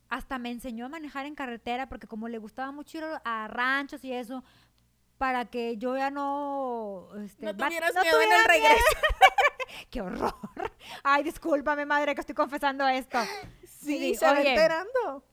[0.09, 4.05] hasta me enseñó a manejar en carretera porque como le gustaba mucho ir a ranchos
[4.05, 4.45] y eso,
[5.19, 7.09] para que yo ya no...
[7.25, 8.85] este, no tuvieras miedo en tuviera el regreso.
[9.91, 10.35] ¡Qué horror!
[11.03, 13.19] Ay, discúlpame, madre, que estoy confesando esto.
[13.67, 15.25] Sí, Sí, se va enterando.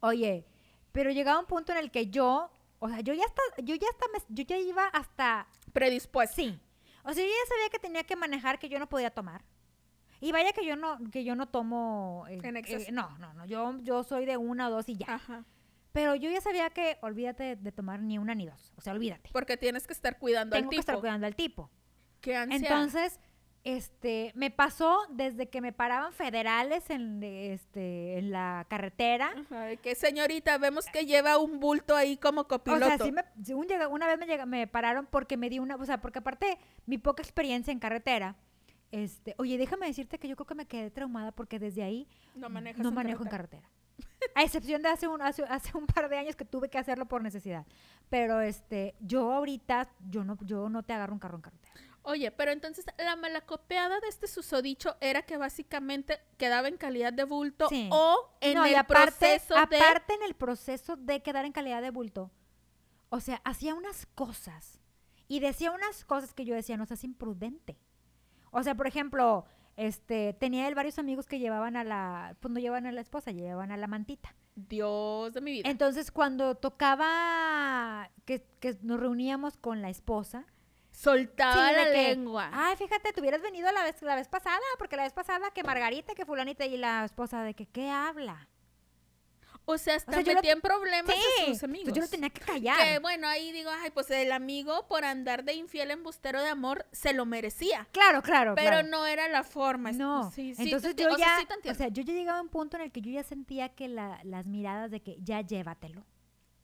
[0.00, 0.44] Oye,
[0.92, 3.86] pero llegaba un punto en el que yo, o sea, yo ya hasta, yo ya
[3.90, 6.36] hasta, me- yo ya iba hasta, Predispuesto.
[6.36, 6.60] sí.
[7.04, 9.44] O sea, yo ya sabía que tenía que manejar, que yo no podía tomar.
[10.24, 12.88] Y vaya que yo no, que yo no tomo, eh, En exceso.
[12.88, 15.06] eh, no, no, no, yo, yo soy de una o dos y ya.
[15.14, 15.44] Ajá.
[15.92, 19.30] Pero yo ya sabía que olvídate de tomar ni una ni dos, o sea, olvídate.
[19.32, 20.80] Porque tienes que estar cuidando Tengo al que tipo.
[20.80, 21.70] estar cuidando al tipo.
[22.20, 22.56] Qué ansia.
[22.56, 23.20] Entonces,
[23.62, 29.32] este, me pasó desde que me paraban federales en, este, en la carretera.
[29.38, 32.86] Ajá, que señorita, vemos que lleva un bulto ahí como O copiloto.
[32.86, 35.76] sea, sí me, sí, un llega- una vez me, me pararon porque me di una,
[35.76, 38.36] o sea, porque aparte mi poca experiencia en carretera,
[39.02, 42.48] este, oye, déjame decirte que yo creo que me quedé traumada porque desde ahí no
[42.48, 43.68] manejas no en manejo en carretera.
[44.34, 47.06] A excepción de hace un, hace, hace un par de años que tuve que hacerlo
[47.06, 47.66] por necesidad.
[48.08, 51.72] Pero este, yo ahorita, yo no, yo no te agarro un carro en carretera.
[52.02, 57.24] Oye, pero entonces la malacopeada de este susodicho era que básicamente quedaba en calidad de
[57.24, 57.88] bulto Sí.
[57.90, 59.60] o en no, el aparte, proceso de...
[59.60, 62.30] aparte en el proceso de quedar en calidad de bulto,
[63.08, 64.80] o sea, hacía unas cosas
[65.28, 67.78] y decía unas cosas que yo decía, no seas imprudente.
[68.54, 69.44] O sea, por ejemplo,
[69.76, 73.32] este, tenía él varios amigos que llevaban a la, pues no llevaban a la esposa,
[73.32, 74.34] llevaban a la mantita.
[74.54, 75.68] Dios de mi vida.
[75.68, 80.46] Entonces, cuando tocaba que, que nos reuníamos con la esposa,
[80.94, 82.50] Soltaba Sí, la que, lengua.
[82.52, 85.64] Ay, fíjate, te hubieras venido la vez, la vez pasada, porque la vez pasada que
[85.64, 88.48] Margarita, que fulanita y la esposa de que, ¿qué habla?
[89.66, 91.88] O sea, hasta sea, yo lo- problemas a Sí, sus amigos.
[91.88, 92.76] entonces yo lo tenía que callar.
[92.78, 96.86] Que bueno, ahí digo, ay, pues el amigo por andar de infiel embustero de amor
[96.92, 97.88] se lo merecía.
[97.92, 98.88] Claro, claro, Pero claro.
[98.88, 99.92] no era la forma.
[99.92, 102.38] No, sí, sí, entonces te yo o sea, ya, sí o sea, yo ya llegaba
[102.38, 105.16] a un punto en el que yo ya sentía que la- las miradas de que
[105.22, 106.04] ya llévatelo.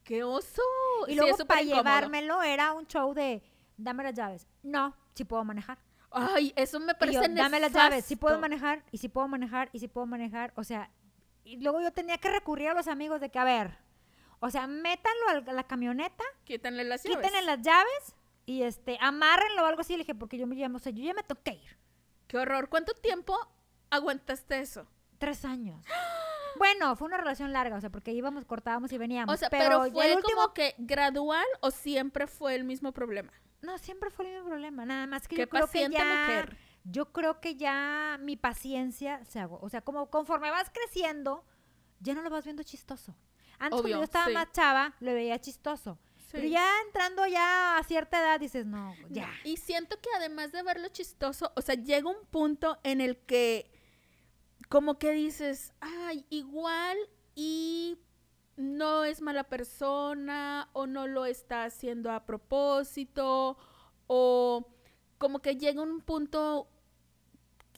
[0.04, 0.62] ¡Qué oso!
[1.06, 1.82] Y Sí, luego para incómodo.
[1.84, 3.42] llevármelo era un show de,
[3.76, 4.46] dame las llaves.
[4.62, 5.78] No, sí puedo manejar.
[6.10, 9.70] Ay, eso me parece yo, dame las llaves, sí puedo manejar, y sí puedo manejar,
[9.72, 10.52] y sí puedo manejar.
[10.56, 10.90] O sea,
[11.44, 13.78] y luego yo tenía que recurrir a los amigos de que, a ver,
[14.40, 17.18] o sea, métanlo a la camioneta, Quítanle las llaves.
[17.18, 19.92] quítenle las llaves y este, amárrenlo o algo así.
[19.92, 21.78] Le dije, porque yo me llamo, o sea, yo ya me tengo que ir.
[22.26, 22.68] ¡Qué horror!
[22.68, 23.36] ¿Cuánto tiempo
[23.90, 24.86] aguantaste eso?
[25.18, 25.84] Tres años.
[26.58, 29.32] Bueno, fue una relación larga, o sea, porque íbamos, cortábamos y veníamos.
[29.32, 33.32] O sea, pero, fue el último, como que gradual o siempre fue el mismo problema.
[33.62, 36.04] no, siempre fue el mismo problema, nada más que Qué yo creo que paciente ya,
[36.04, 36.58] mujer.
[36.84, 41.44] Yo creo que ya mi paciencia se agotó, o sea, como conforme vas creciendo,
[42.00, 43.14] ya no lo vas viendo chistoso.
[43.58, 44.32] Antes Obvio, cuando yo estaba sí.
[44.32, 45.98] más chava, lo veía chistoso.
[46.32, 49.28] Pero ya entrando ya a cierta edad dices, no, ya.
[49.44, 53.70] Y siento que además de verlo chistoso, o sea, llega un punto en el que
[54.68, 56.96] como que dices, ay, igual
[57.34, 57.98] y
[58.56, 63.58] no es mala persona o no lo está haciendo a propósito
[64.06, 64.68] o
[65.20, 66.66] como que llega un punto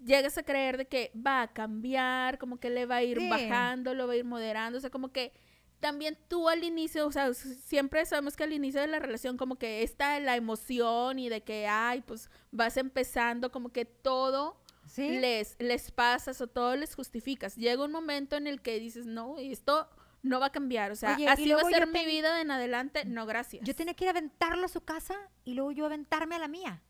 [0.05, 3.29] llegas a creer de que va a cambiar, como que le va a ir Sí.
[3.29, 5.33] bajando, lo va a ir moderando, o sea, como que
[5.81, 9.57] también tú al inicio, o sea, siempre sabemos que al inicio de la relación como
[9.57, 15.09] que está la emoción y de que, ay, pues vas empezando, como que todo ¿Sí?
[15.09, 17.57] les, les pasas o todo les justificas.
[17.57, 19.89] Llega un momento en el que dices, no, esto
[20.23, 22.43] no va a cambiar, o sea, Oye, así va a ser mi ten- vida de
[22.43, 23.65] en adelante, no, gracias.
[23.65, 26.49] Yo tenía que ir a aventarlo a su casa y luego yo aventarme a la
[26.49, 26.81] mía.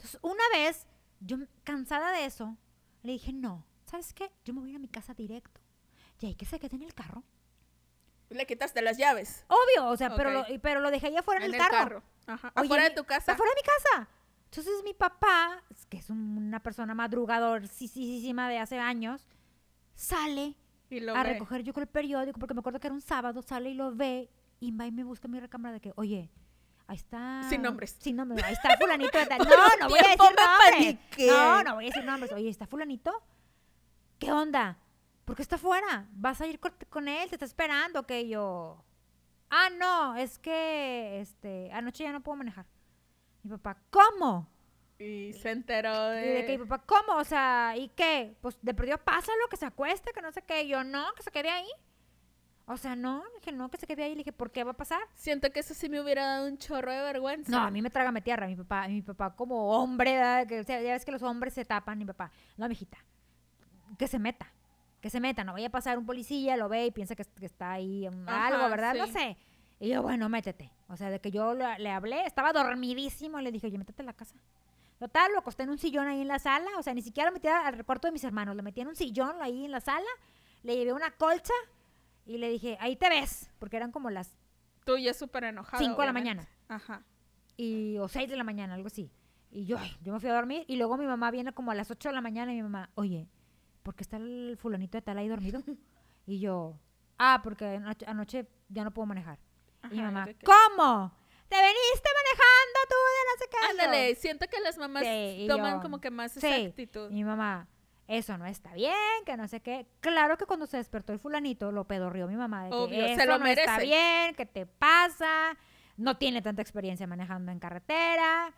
[0.00, 0.86] Entonces, una vez,
[1.20, 2.56] yo cansada de eso,
[3.02, 4.30] le dije, no, ¿sabes qué?
[4.46, 5.60] Yo me voy a ir a mi casa directo.
[6.20, 7.22] Y ahí que se quede en el carro.
[8.30, 9.44] Le quitaste las llaves.
[9.48, 12.02] Obvio, o sea, pero, lo, pero lo dejé allá afuera en, en el carro.
[12.26, 12.50] Ajá.
[12.56, 13.32] Oye, Afuera de tu casa.
[13.32, 14.08] Afuera de mi casa.
[14.44, 18.78] Entonces mi papá, que es un- una persona madrugador, sí, sí, sí, sí, de hace
[18.78, 19.26] años,
[19.94, 20.56] sale
[20.88, 21.34] Y lo a ve.
[21.34, 23.94] recoger yo con el periódico, porque me acuerdo que era un sábado, sale y lo
[23.94, 26.30] ve, y va y me busca en mi recámara de que, oye,
[26.90, 27.42] ahí está...
[27.48, 27.96] Sin nombres.
[28.00, 29.38] Sin nombres, ahí está fulanito de tal.
[29.38, 29.44] No,
[29.80, 30.70] no voy a decir nombres.
[30.70, 31.26] paniqué.
[31.28, 32.32] No, no voy a decir nombres.
[32.32, 33.22] Oye, ¿está fulanito?
[34.18, 34.76] ¿Qué onda?
[35.24, 36.08] ¿Por qué está fuera?
[36.12, 37.28] ¿Vas a ir con, con él?
[37.28, 38.06] ¿Te está esperando?
[38.06, 38.84] Que yo...
[39.50, 42.66] Ah, no, es que este, anoche ya no puedo manejar.
[43.42, 44.48] Mi papá, ¿cómo?
[44.98, 46.58] Y se enteró Y de que de...
[46.58, 47.18] mi papá, ¿cómo?
[47.18, 48.36] O sea, ¿y qué?
[48.40, 50.62] Pues de perdió, pásalo, que se acueste, que no sé qué.
[50.64, 51.68] Y yo, no, que se quede ahí.
[52.70, 54.10] O sea, no, le dije, no, que se quede ahí.
[54.10, 55.00] Le dije, ¿por qué va a pasar?
[55.16, 57.50] Siento que eso sí me hubiera dado un chorro de vergüenza.
[57.50, 58.46] No, a mí me traga me tierra.
[58.46, 60.46] Mi papá, mi papá como hombre, ¿verdad?
[60.46, 61.98] que o sea, ya ves que los hombres se tapan.
[61.98, 62.98] Mi papá, no, mijita,
[63.98, 64.52] que se meta.
[65.00, 67.46] Que se meta, no vaya a pasar un policía, lo ve y piensa que, que
[67.46, 68.94] está ahí Ajá, algo, ¿verdad?
[68.94, 69.36] No sé.
[69.80, 70.70] Y yo, bueno, métete.
[70.88, 74.06] O sea, de que yo le, le hablé, estaba dormidísimo, le dije, oye, métete en
[74.06, 74.36] la casa.
[75.00, 77.34] Total, lo acosté en un sillón ahí en la sala, o sea, ni siquiera lo
[77.34, 80.06] metí al cuarto de mis hermanos, lo metí en un sillón ahí en la sala,
[80.62, 81.54] le llevé una colcha
[82.30, 84.38] y le dije, ahí te ves, porque eran como las
[84.84, 85.82] Tú ya súper enojada.
[85.82, 86.48] 5 de la mañana.
[86.68, 87.04] Ajá.
[87.56, 89.12] y, o 6 de la mañana, algo así.
[89.50, 91.74] Y yo, ay, yo me fui a dormir y luego mi mamá viene como a
[91.74, 93.28] las 8 de la mañana y mi mamá, oye,
[93.82, 95.60] ¿por qué está el fulanito de tal ahí dormido?
[96.26, 96.78] y yo,
[97.18, 99.40] ah, porque anoche, anoche ya no puedo manejar.
[99.90, 100.24] y mi mamá.
[100.44, 101.12] ¿cómo?
[101.48, 103.70] ¿Te veniste manejando tú de no sé qué?
[103.70, 106.38] Ándale, siento que las mamás Sí, toman yo, como que más sí.
[106.38, 107.10] esa actitud.
[107.10, 107.66] Y mi mamá,
[108.10, 108.92] eso no está bien,
[109.24, 109.86] que no sé qué.
[110.00, 112.64] Claro que cuando se despertó el fulanito, lo pedorrió mi mamá.
[112.64, 115.56] De que Obvio, se lo no está bien, ¿qué te pasa?
[115.96, 118.52] No tiene tanta experiencia manejando en carretera.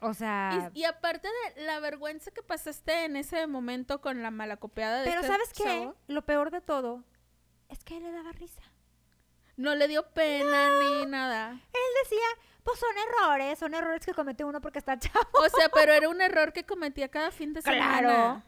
[0.00, 4.30] O sea, Y, y aparte de la vergüenza que pasaste en ese momento con la
[4.30, 5.92] malacopiada de pero este ¿sabes qué?
[6.06, 7.04] Lo peor de todo
[7.68, 8.62] es que él le daba risa.
[9.56, 11.50] no le dio pena ni nada.
[11.52, 12.26] Él decía,
[12.64, 15.28] pues son errores, son errores que comete uno porque está chavo.
[15.34, 17.98] O sea, pero era un error que cometía cada fin de semana.
[18.00, 18.42] Claro.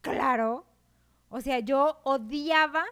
[0.00, 0.66] Claro.
[1.28, 2.84] O sea, yo odiaba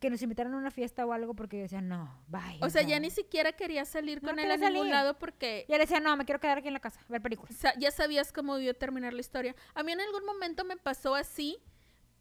[0.00, 2.58] que nos invitaran a una fiesta o algo porque yo decía, no, bye.
[2.60, 4.92] O sea, ya ni siquiera quería salir No con él a ningún salir.
[4.92, 7.22] lado porque Ya le decía, no, me quiero quedar aquí en la casa, a ver
[7.22, 7.56] películas.
[7.78, 9.54] ya sabías cómo iba a terminar la historia.
[9.74, 11.58] A mí en algún momento me pasó así,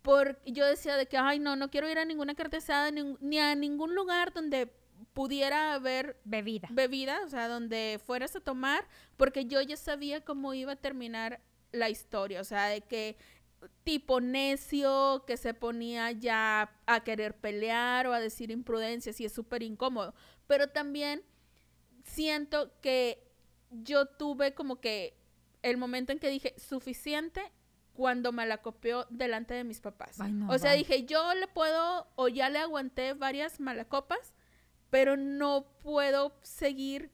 [0.02, 3.40] porque yo decía de que, ay, no, no quiero ir a ninguna cartesada ni, ni
[3.40, 4.68] a ningún lugar donde
[5.14, 6.70] pudiera haber Bebida.
[6.72, 8.88] bebida, o sea, donde fueras a tomar,
[9.18, 11.42] porque yo ya sabía cómo iba a terminar
[11.74, 13.18] la historia, o sea, de que
[13.84, 19.34] tipo necio, que se ponía ya a querer pelear o a decir imprudencias y es
[19.34, 20.14] súper incómodo,
[20.48, 21.24] pero también
[22.04, 23.24] siento que
[23.72, 25.18] yo tuve como que
[25.62, 27.42] el momento en que dije suficiente
[27.94, 30.20] cuando me la copió delante de mis papás.
[30.20, 34.34] Ay, no, o sea, dije, yo le puedo o ya le aguanté varias malacopas,
[34.90, 37.12] pero no puedo seguir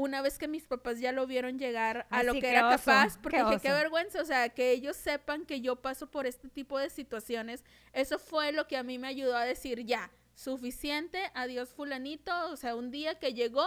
[0.00, 3.18] una vez que mis papás ya lo vieron llegar a lo que era oso, capaz,
[3.18, 6.48] porque qué dije, qué vergüenza, o sea, que ellos sepan que yo paso por este
[6.48, 11.20] tipo de situaciones, eso fue lo que a mí me ayudó a decir, ya, suficiente,
[11.34, 13.66] adiós fulanito, o sea, un día que llegó,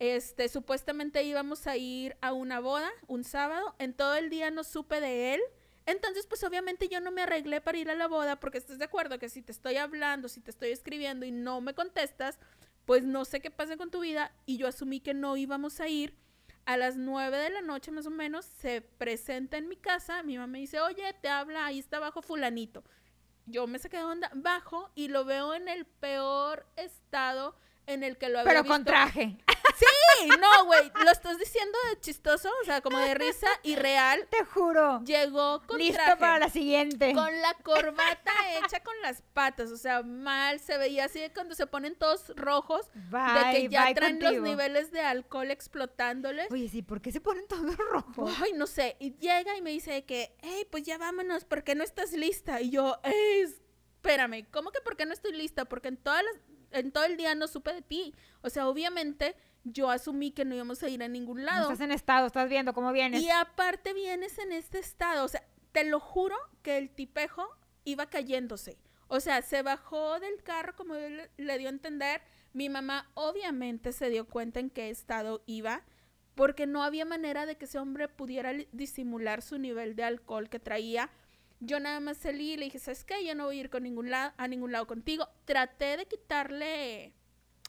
[0.00, 4.64] este, supuestamente íbamos a ir a una boda un sábado, en todo el día no
[4.64, 5.40] supe de él.
[5.86, 8.84] Entonces, pues obviamente yo no me arreglé para ir a la boda porque estás de
[8.84, 12.40] acuerdo que si te estoy hablando, si te estoy escribiendo y no me contestas,
[12.86, 15.88] pues no sé qué pasa con tu vida y yo asumí que no íbamos a
[15.88, 16.16] ir.
[16.64, 20.36] A las nueve de la noche más o menos se presenta en mi casa, mi
[20.36, 22.82] mamá me dice, oye, te habla, ahí está abajo fulanito.
[23.46, 27.54] Yo me saqué de onda, bajo y lo veo en el peor estado
[27.86, 28.74] en el que lo había Pero visto.
[28.74, 29.38] con traje.
[29.78, 34.26] Sí, no, güey, lo estás diciendo de chistoso, o sea, como de risa y real.
[34.30, 35.00] Te juro.
[35.04, 37.12] Llegó con Listo traje, para la siguiente.
[37.12, 41.54] con la corbata hecha con las patas, o sea, mal, se veía así de cuando
[41.54, 43.00] se ponen todos rojos, de
[43.52, 44.32] que Bye, ya bye traen contigo.
[44.32, 46.50] los niveles de alcohol explotándoles.
[46.50, 48.32] Oye, sí, ¿por qué se ponen todos rojos?
[48.42, 51.74] Ay, no sé, y llega y me dice que, hey, pues ya vámonos, ¿por qué
[51.74, 52.60] no estás lista?
[52.60, 53.42] Y yo, "Ey,
[53.96, 55.64] espérame, ¿cómo que por qué no estoy lista?
[55.66, 58.14] Porque en, todas las- en todo el día no supe de ti.
[58.42, 59.36] O sea, obviamente
[59.68, 61.62] yo asumí que no íbamos a ir a ningún No lado.
[61.72, 63.20] estás en estado, estás viendo cómo vienes.
[63.20, 65.42] Y aparte vienes en este estado, o sea,
[65.72, 67.44] te lo juro que el tipejo
[67.84, 68.78] iba cayéndose.
[69.08, 72.22] O sea, se bajó del carro como él le dio a entender.
[72.52, 75.82] Mi mamá obviamente se dio cuenta en qué estado iba,
[76.34, 80.58] porque no había manera de que ese hombre pudiera disimular su nivel de alcohol que
[80.58, 81.10] traía.
[81.60, 83.24] Yo nada más salí y le dije, ¿sabes qué?
[83.24, 85.28] Yo no voy a ir con ningún lado, a ningún lado contigo.
[85.44, 87.14] Traté de quitarle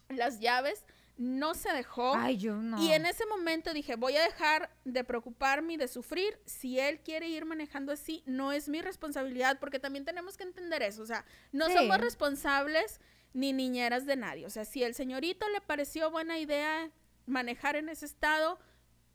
[0.09, 0.85] las llaves,
[1.17, 2.13] no se dejó.
[2.15, 2.81] Ay, yo no.
[2.81, 6.39] Y en ese momento dije, voy a dejar de preocuparme y de sufrir.
[6.45, 10.83] Si él quiere ir manejando así, no es mi responsabilidad, porque también tenemos que entender
[10.83, 11.01] eso.
[11.01, 11.73] O sea, no Sí.
[11.73, 12.99] somos responsables
[13.33, 14.45] ni niñeras de nadie.
[14.45, 16.91] O sea, si el señorito le pareció buena idea
[17.25, 18.59] manejar en ese estado,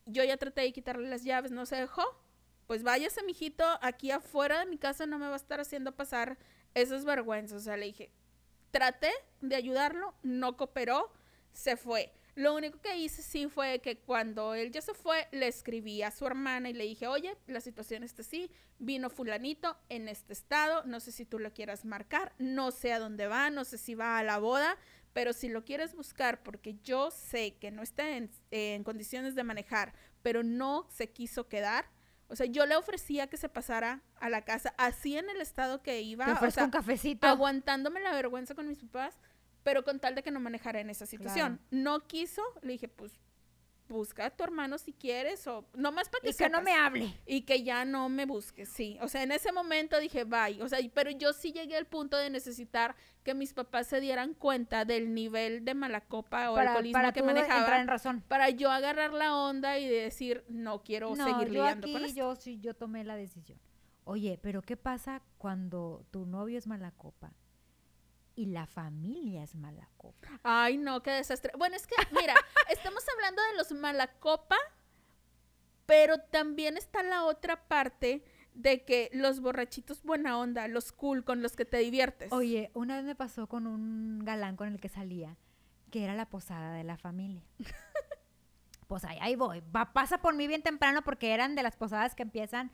[0.06, 2.04] yo ya traté de quitarle las llaves, no se dejó.
[2.66, 6.38] Pues váyase, mijito, aquí afuera de mi casa no me va a estar haciendo pasar
[6.74, 7.58] esas vergüenzas.
[7.62, 8.10] O sea, le dije,
[8.70, 11.12] traté de ayudarlo, no cooperó,
[11.52, 12.12] se fue.
[12.34, 16.10] Lo único que hice sí fue que cuando él ya se fue, le escribí a
[16.10, 20.82] su hermana y le dije, oye, la situación está así, vino fulanito en este estado,
[20.84, 23.94] no sé si tú lo quieras marcar, no sé a dónde va, no sé si
[23.94, 24.78] va a la boda,
[25.12, 29.44] pero si lo quieres buscar porque yo sé que no está en, en condiciones de
[29.44, 29.92] manejar,
[30.22, 31.90] pero no se quiso quedar,
[32.28, 35.82] o sea, yo le ofrecía que se pasara a la casa, así en el estado
[35.82, 37.26] que iba, Te o sea, un cafecito.
[37.26, 39.18] aguantándome la vergüenza con mis papás,
[39.62, 41.60] pero con tal de que no manejara en esa situación.
[41.70, 43.20] No quiso, le dije, pues
[43.88, 47.14] busca a tu hermano si quieres o nomás para que y que no me hable.
[47.26, 48.98] y que ya no me busques, sí.
[49.02, 50.60] O sea, en ese momento dije, bye.
[50.62, 54.34] O sea, pero yo sí llegué al punto de necesitar que mis papás se dieran
[54.34, 58.24] cuenta del nivel de mala copa o Para, alcoholismo para que manejaba en razón.
[58.26, 62.04] para yo agarrar la onda y decir, no quiero no, seguir yo lidiando aquí, con
[62.04, 62.16] esto.
[62.16, 63.58] yo sí, yo tomé la decisión.
[64.04, 67.34] Oye, pero ¿qué pasa cuando tu novio es mala copa
[68.42, 70.28] y la familia es mala copa?
[70.42, 71.52] Ay, no, qué desastre.
[71.56, 72.34] Bueno, es que, mira,
[72.70, 74.56] estamos hablando de los malacopa,
[75.86, 78.24] pero también está la otra parte
[78.54, 82.32] de que los borrachitos buena onda, los cool con los que te diviertes.
[82.32, 85.36] Oye, una vez me pasó con un galán con el que salía,
[85.90, 87.44] que era la posada de la familia.
[88.88, 89.62] pues ahí, ahí voy.
[89.74, 92.72] Va, pasa por mí bien temprano porque eran de las posadas que empiezan,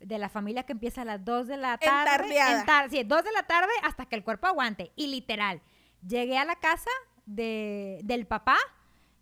[0.00, 2.34] de la familia que empieza a las 2 de la tarde.
[2.60, 4.92] En tar- sí, 2 de la tarde hasta que el cuerpo aguante.
[4.96, 5.62] Y literal,
[6.06, 6.90] llegué a la casa
[7.26, 8.56] de, del papá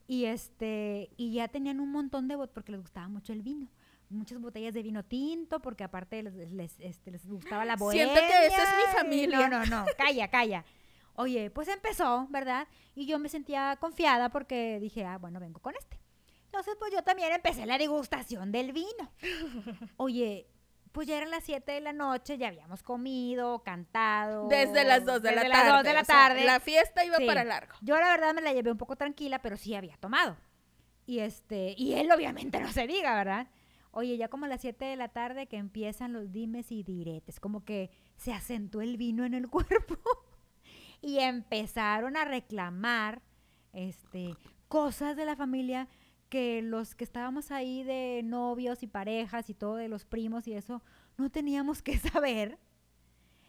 [0.06, 3.68] y este y ya tenían un montón de botellas porque les gustaba mucho el vino.
[4.10, 8.04] Muchas botellas de vino tinto, porque aparte les, les, este, les gustaba la bohemia.
[8.12, 9.48] Siento que esa es mi familia.
[9.48, 10.64] No, no, no, calla, calla.
[11.14, 12.68] Oye, pues empezó, ¿verdad?
[12.94, 15.98] Y yo me sentía confiada porque dije, ah, bueno, vengo con este.
[16.46, 19.10] Entonces, pues yo también empecé la degustación del vino.
[19.96, 20.46] Oye,
[20.92, 24.48] pues ya eran las 7 de la noche, ya habíamos comido, cantado.
[24.48, 25.68] Desde las 2 de la desde tarde.
[25.68, 26.44] las 2 de la o sea, tarde.
[26.44, 27.26] la fiesta iba Sí.
[27.26, 27.74] para largo.
[27.80, 30.36] Yo la verdad me la llevé un poco tranquila, pero sí había tomado.
[31.06, 33.48] Y este, y él obviamente no se diga, ¿verdad?
[33.90, 37.40] Oye, ya como a las 7 de la tarde que empiezan los dimes y diretes,
[37.40, 39.96] como que se asentó el vino en el cuerpo
[41.00, 43.20] y empezaron a reclamar
[43.72, 44.36] este
[44.68, 45.88] cosas de la familia
[46.32, 50.54] que los que estábamos ahí de novios y parejas y todo de los primos y
[50.54, 50.82] eso
[51.18, 52.58] no teníamos que saber.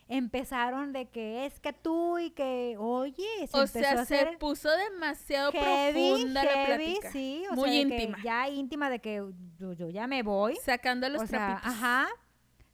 [0.09, 4.69] Empezaron de que es que tú y que, oye, se O sea, a se puso
[4.69, 7.09] demasiado heavy, profunda la plática.
[7.11, 8.17] sí, o Muy sea, íntima.
[8.21, 9.23] ya íntima de que
[9.57, 10.57] yo, yo ya me voy.
[10.65, 11.71] Sacando los o sea, trapitos.
[11.73, 12.07] ajá.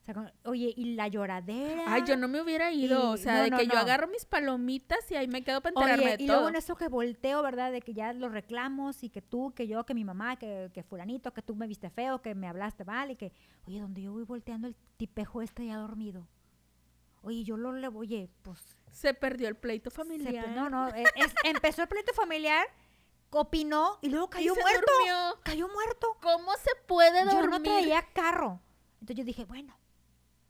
[0.10, 1.84] O sea, con- oye, y la lloradera.
[1.88, 3.12] Ay, yo no me hubiera ido.
[3.12, 5.62] o Y- sea, no, de no, que yo agarro mis palomitas y ahí me quedo
[5.62, 6.38] para enterarme Oye, de y todo.
[6.38, 7.72] luego en eso que volteo, ¿verdad?
[7.72, 10.82] De que ya los reclamos y que tú, que yo, que mi mamá, que, que
[10.84, 13.32] fulanito, que tú me viste feo, que me hablaste mal y que,
[13.68, 16.28] oye, donde yo voy volteando el tipejo este ya dormido.
[17.22, 18.78] Oye, yo lo le oye, pues...
[18.92, 20.48] Se perdió el pleito se- familiar.
[20.50, 22.66] no, no, e- es- empezó el pleito familiar,
[23.30, 24.92] opinó y luego Y cayó se muerto.
[24.98, 25.16] durmió.
[25.44, 26.18] Cayó muerto.
[26.22, 27.50] ¿Cómo se puede Yo dormir?
[27.52, 28.62] no traía carro.
[29.02, 29.78] Entonces yo dije, bueno,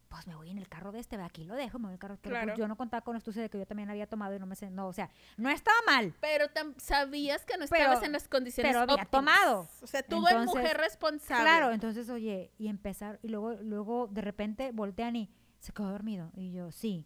[0.09, 1.99] pues me voy en el carro de este, aquí lo dejo, me voy en el
[1.99, 2.17] carro.
[2.21, 2.57] Pero pues, Claro.
[2.57, 4.55] yo no contaba con la astucia de que yo también había tomado y no me
[4.55, 6.13] sé, no, o sea, no estaba mal.
[6.19, 6.47] Pero
[6.77, 9.11] sabías que no Pero- estabas en las condiciones pero había óptimas.
[9.11, 9.69] tomado.
[9.81, 11.43] O sea, tú eres mujer responsable.
[11.43, 15.29] Claro, entonces, oye, y empezar, y luego, luego de repente voltean y
[15.59, 16.31] se quedó dormido.
[16.35, 17.05] Y yo, sí.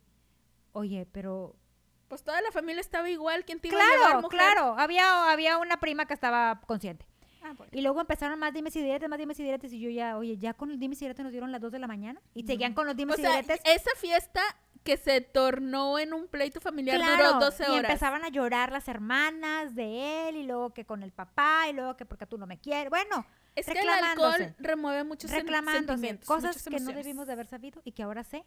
[0.71, 1.55] Oye, pero.
[2.07, 3.43] Pues toda la familia estaba igual.
[3.43, 4.39] ¿Quién te iba a llevar, Claro, mujer?
[4.39, 4.75] claro.
[4.77, 7.07] Había, había una prima que estaba consciente.
[7.43, 7.71] Ah, bueno.
[7.75, 9.71] Y luego empezaron más dimes y diretes, más dimes y diretes.
[9.73, 11.79] Y yo ya, oye, ya con los dimes y diretes nos dieron las 2 de
[11.79, 12.21] la mañana.
[12.33, 13.59] Y seguían con los dimes O y sea, diretes.
[13.65, 14.41] esa fiesta
[14.83, 17.83] que se tornó en un pleito familiar Claro, duró 12 y horas.
[17.91, 21.95] empezaban a llorar las hermanas de él, y luego que con el papá, y luego
[21.95, 22.89] que porque tú no me quieres.
[22.89, 23.25] Bueno,
[23.55, 27.81] es que el alcohol remueve muchos sentimientos, Cosas muchas que no debimos de haber sabido
[27.85, 28.43] y que ahora sé.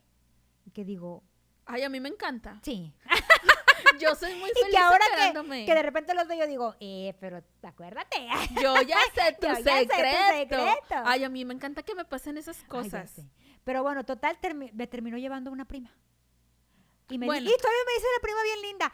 [0.65, 1.23] Y que digo,
[1.65, 2.61] Ay, a mí me encanta.
[2.63, 2.93] sí.
[4.01, 7.15] Yo soy muy Y feliz que ahora que, que de repente los veo, digo, eh,
[7.21, 8.17] pero acuérdate.
[8.63, 10.57] Yo ya sé tu Yo ya sé tu secreto.
[10.57, 11.03] secreto.
[11.05, 13.13] Ay, a mí me encanta que me pasen esas cosas.
[13.65, 15.91] Pero bueno, total, termi- me terminó llevando una prima.
[17.09, 17.49] Y me Bueno.
[17.49, 18.93] y todavía me dice la prima bien linda.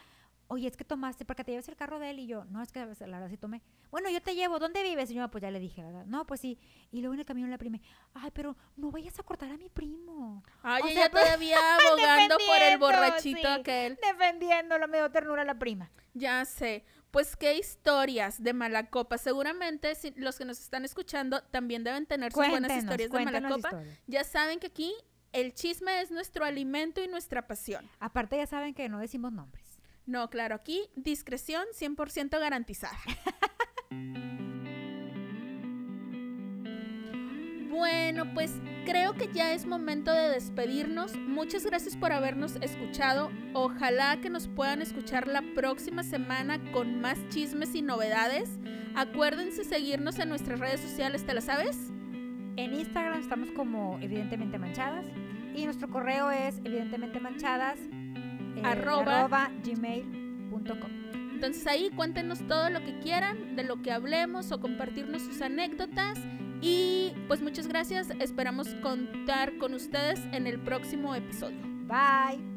[0.53, 2.61] Oye, es que tomaste para que te lleves el carro de él y yo, no,
[2.63, 3.63] es que la verdad sí tomé.
[3.91, 5.11] Bueno, yo te llevo, ¿dónde vives?
[5.11, 6.05] Y yo, pues ya le dije, ¿verdad?
[6.05, 6.59] No, pues sí.
[6.91, 7.79] Y luego en el camión la prima,
[8.13, 10.43] ay, pero no vayas a cortar a mi primo.
[10.63, 13.47] Ay, O ella sea, todavía abogando por el borrachito sí.
[13.47, 13.99] aquel.
[14.07, 15.91] Defendiéndolo, me dio ternura la prima.
[16.13, 16.85] Ya sé.
[17.11, 19.17] Pues qué historias de mala copa.
[19.17, 23.41] Seguramente si- los que nos están escuchando también deben tener sus buenas historias de mala
[23.49, 23.69] copa.
[23.69, 23.99] historias.
[24.07, 24.93] Ya saben que aquí
[25.33, 27.89] el chisme es nuestro alimento y nuestra pasión.
[28.01, 29.72] Aparte ya saben que no decimos nombres.
[30.07, 32.99] No, claro, aquí discreción 100% garantizada.
[37.73, 41.17] Bueno, pues creo que ya es momento de despedirnos.
[41.17, 43.31] Muchas gracias por habernos escuchado.
[43.55, 48.59] Ojalá que nos puedan escuchar la próxima semana con más chismes y novedades.
[48.95, 51.91] Acuérdense seguirnos en nuestras redes sociales, ¿te la sabes?
[52.57, 55.07] En Instagram estamos como evidentemente manchadas
[55.55, 57.79] y nuestro correo es evidentemente manchadas
[58.57, 59.51] eh, Arroba.
[59.65, 60.91] gmail.com.
[61.35, 66.19] Entonces ahí cuéntenos todo lo que quieran, de lo que hablemos o compartirnos sus anécdotas.
[66.61, 71.59] Y pues muchas gracias, esperamos contar con ustedes en el próximo episodio.
[71.89, 72.52] Bye.